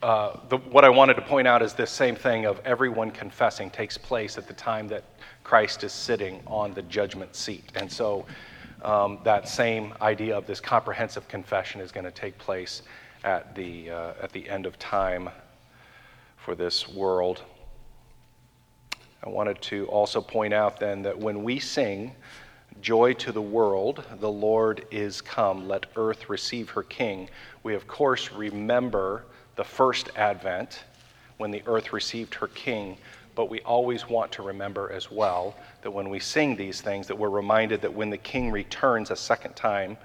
uh, 0.02 0.38
the, 0.48 0.56
what 0.56 0.86
I 0.86 0.88
wanted 0.88 1.14
to 1.14 1.22
point 1.22 1.46
out 1.46 1.60
is 1.60 1.74
this 1.74 1.90
same 1.90 2.16
thing 2.16 2.46
of 2.46 2.62
everyone 2.64 3.10
confessing 3.10 3.68
takes 3.68 3.98
place 3.98 4.38
at 4.38 4.48
the 4.48 4.54
time 4.54 4.88
that 4.88 5.04
Christ 5.44 5.84
is 5.84 5.92
sitting 5.92 6.40
on 6.46 6.72
the 6.72 6.80
judgment 6.82 7.36
seat. 7.36 7.70
And 7.74 7.92
so, 7.92 8.24
um, 8.82 9.18
that 9.24 9.50
same 9.50 9.92
idea 10.00 10.34
of 10.34 10.46
this 10.46 10.60
comprehensive 10.60 11.28
confession 11.28 11.82
is 11.82 11.92
going 11.92 12.04
to 12.04 12.10
take 12.10 12.38
place 12.38 12.80
at 13.22 13.54
the, 13.54 13.90
uh, 13.90 14.12
at 14.22 14.32
the 14.32 14.48
end 14.48 14.64
of 14.64 14.78
time 14.78 15.28
for 16.44 16.55
this 16.55 16.88
world. 16.88 17.42
I 19.22 19.29
wanted 19.29 19.61
to 19.62 19.87
also 19.87 20.20
point 20.20 20.55
out 20.55 20.81
then 20.81 21.03
that 21.03 21.18
when 21.18 21.42
we 21.42 21.59
sing, 21.59 22.12
Joy 22.81 23.12
to 23.14 23.33
the 23.33 23.42
world, 23.42 24.03
the 24.20 24.31
Lord 24.31 24.87
is 24.90 25.20
come. 25.20 25.68
Let 25.68 25.87
earth 25.96 26.31
receive 26.31 26.70
her 26.70 26.83
king. 26.83 27.29
We, 27.62 27.74
of 27.74 27.87
course, 27.87 28.33
remember 28.33 29.24
the 29.57 29.64
first 29.64 30.09
advent 30.16 30.85
when 31.37 31.50
the 31.50 31.62
earth 31.66 31.92
received 31.92 32.35
her 32.37 32.46
king, 32.48 32.96
but 33.35 33.50
we 33.50 33.61
always 33.61 34.09
want 34.09 34.33
to 34.33 34.42
remember 34.42 34.90
as 34.92 35.11
well 35.11 35.57
that 35.83 35.90
when 35.90 36.09
we 36.09 36.20
sing 36.20 36.57
these 36.57 36.81
things, 36.81 37.07
that 37.09 37.18
we're 37.18 37.29
reminded 37.29 37.83
that 37.83 37.92
when 37.92 38.09
the 38.09 38.16
king 38.16 38.50
returns 38.50 39.11
a 39.11 39.16
second 39.16 39.57
time, 39.57 39.99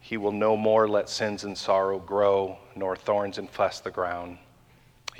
he 0.00 0.18
will 0.18 0.32
no 0.32 0.56
more 0.56 0.86
let 0.86 1.08
sins 1.08 1.44
and 1.44 1.56
sorrow 1.56 1.98
grow, 1.98 2.58
nor 2.76 2.94
thorns 2.94 3.38
infest 3.38 3.84
the 3.84 3.90
ground. 3.90 4.36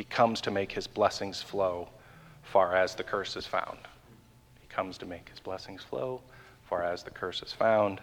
He 0.01 0.05
comes 0.05 0.41
to 0.41 0.51
make 0.51 0.73
his 0.73 0.87
blessings 0.87 1.43
flow 1.43 1.87
far 2.43 2.75
as 2.75 2.95
the 2.95 3.05
curse 3.05 3.37
is 3.37 3.47
found. 3.47 3.77
He 4.59 4.67
comes 4.67 4.97
to 4.97 5.05
make 5.05 5.29
his 5.29 5.39
blessings 5.39 5.83
flow 5.83 6.23
far 6.71 6.83
as 6.83 7.03
the 7.03 7.11
curse 7.11 7.43
is 7.43 7.53
found. 7.53 8.01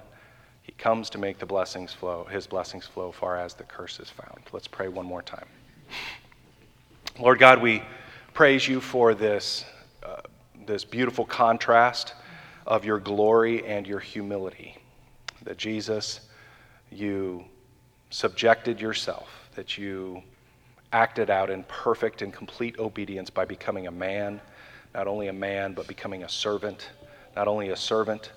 He 0.61 0.73
comes 0.73 1.09
to 1.09 1.17
make 1.17 1.39
the 1.39 1.47
blessings 1.47 1.93
flow, 1.93 2.25
his 2.25 2.45
blessings 2.45 2.85
flow 2.85 3.11
far 3.11 3.39
as 3.39 3.55
the 3.55 3.63
curse 3.63 3.99
is 3.99 4.11
found. 4.11 4.41
Let's 4.51 4.67
pray 4.67 4.89
one 4.89 5.07
more 5.07 5.23
time. 5.23 5.47
Lord 7.19 7.39
God, 7.39 7.63
we 7.63 7.81
praise 8.35 8.67
you 8.67 8.79
for 8.79 9.15
this, 9.15 9.65
uh, 10.03 10.21
this 10.67 10.85
beautiful 10.85 11.25
contrast 11.25 12.13
of 12.67 12.85
your 12.85 12.99
glory 12.99 13.65
and 13.65 13.87
your 13.87 14.01
humility. 14.01 14.77
That 15.45 15.57
Jesus, 15.57 16.19
you 16.91 17.45
subjected 18.11 18.79
yourself, 18.79 19.49
that 19.55 19.79
you 19.79 20.21
acted 20.93 21.29
out 21.29 21.49
in 21.49 21.63
perfect 21.63 22.21
and 22.21 22.33
complete 22.33 22.79
obedience 22.79 23.29
by 23.29 23.45
becoming 23.45 23.87
a 23.87 23.91
man, 23.91 24.39
not 24.93 25.07
only 25.07 25.27
a 25.27 25.33
man, 25.33 25.73
but 25.73 25.87
becoming 25.87 26.23
a 26.23 26.29
servant, 26.29 26.89
not 27.35 27.47
only 27.47 27.69
a 27.69 27.75
servant, 27.75 28.31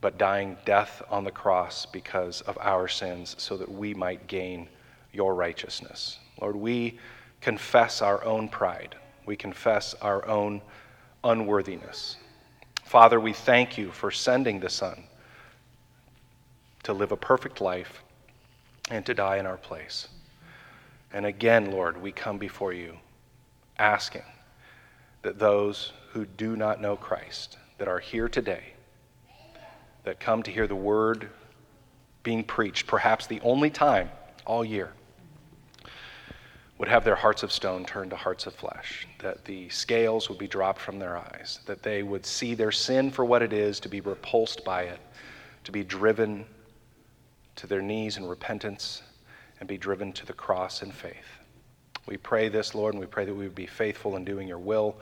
but 0.00 0.18
dying 0.18 0.56
death 0.64 1.02
on 1.10 1.24
the 1.24 1.30
cross 1.30 1.86
because 1.86 2.40
of 2.42 2.56
our 2.60 2.88
sins 2.88 3.34
so 3.38 3.56
that 3.56 3.70
we 3.70 3.94
might 3.94 4.26
gain 4.26 4.68
your 5.12 5.34
righteousness. 5.34 6.18
Lord, 6.40 6.56
we 6.56 6.98
confess 7.40 8.02
our 8.02 8.22
own 8.24 8.48
pride, 8.48 8.94
we 9.24 9.36
confess 9.36 9.94
our 9.94 10.26
own 10.26 10.60
unworthiness. 11.24 12.16
Father, 12.84 13.18
we 13.18 13.32
thank 13.32 13.76
you 13.76 13.90
for 13.90 14.10
sending 14.10 14.60
the 14.60 14.70
Son 14.70 15.04
to 16.84 16.92
live 16.92 17.10
a 17.10 17.16
perfect 17.16 17.60
life 17.60 18.02
and 18.90 19.04
to 19.06 19.14
die 19.14 19.38
in 19.38 19.46
our 19.46 19.56
place. 19.56 20.06
And 21.12 21.26
again, 21.26 21.70
Lord, 21.70 22.00
we 22.00 22.12
come 22.12 22.38
before 22.38 22.72
you 22.72 22.98
asking 23.78 24.24
that 25.22 25.38
those 25.38 25.92
who 26.12 26.24
do 26.24 26.56
not 26.56 26.80
know 26.80 26.96
Christ, 26.96 27.58
that 27.78 27.88
are 27.88 27.98
here 27.98 28.28
today, 28.28 28.72
that 30.04 30.20
come 30.20 30.42
to 30.42 30.50
hear 30.50 30.66
the 30.66 30.76
word 30.76 31.30
being 32.22 32.44
preached, 32.44 32.86
perhaps 32.86 33.26
the 33.26 33.40
only 33.40 33.70
time 33.70 34.10
all 34.46 34.64
year, 34.64 34.92
would 36.78 36.88
have 36.88 37.04
their 37.04 37.16
hearts 37.16 37.42
of 37.42 37.50
stone 37.50 37.84
turned 37.84 38.10
to 38.10 38.16
hearts 38.16 38.46
of 38.46 38.54
flesh, 38.54 39.06
that 39.18 39.44
the 39.44 39.68
scales 39.68 40.28
would 40.28 40.38
be 40.38 40.46
dropped 40.46 40.80
from 40.80 40.98
their 40.98 41.16
eyes, 41.16 41.60
that 41.66 41.82
they 41.82 42.02
would 42.02 42.26
see 42.26 42.54
their 42.54 42.72
sin 42.72 43.10
for 43.10 43.24
what 43.24 43.42
it 43.42 43.52
is, 43.52 43.80
to 43.80 43.88
be 43.88 44.00
repulsed 44.00 44.64
by 44.64 44.82
it, 44.82 45.00
to 45.64 45.72
be 45.72 45.82
driven 45.82 46.44
to 47.56 47.66
their 47.66 47.80
knees 47.80 48.18
in 48.18 48.26
repentance, 48.26 49.02
and 49.60 49.68
be 49.68 49.78
driven 49.78 50.12
to 50.12 50.26
the 50.26 50.32
cross 50.32 50.82
in 50.82 50.90
faith. 50.90 51.40
We 52.06 52.16
pray 52.16 52.48
this, 52.48 52.74
Lord, 52.74 52.94
and 52.94 53.00
we 53.00 53.06
pray 53.06 53.24
that 53.24 53.34
we 53.34 53.44
would 53.44 53.54
be 53.54 53.66
faithful 53.66 54.16
in 54.16 54.24
doing 54.24 54.46
your 54.46 54.58
will 54.58 54.96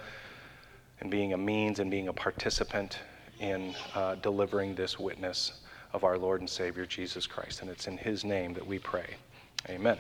and 1.01 1.11
being 1.11 1.33
a 1.33 1.39
means 1.39 1.81
and 1.81 1.91
being 1.91 2.09
a 2.09 2.13
participant 2.13 2.99
in 3.41 3.75
uh, 3.95 4.15
delivering 4.17 4.75
this 4.75 4.99
witness 4.99 5.61
of 5.93 6.05
our 6.05 6.17
Lord 6.17 6.41
and 6.41 6.49
Savior 6.49 6.87
Jesus 6.87 7.27
Christ. 7.27 7.61
And 7.61 7.71
it's 7.71 7.87
in 7.87 7.99
his 7.99 8.25
name 8.25 8.55
that 8.55 8.67
we 8.67 8.79
pray. 8.79 9.15
Amen. 9.69 9.99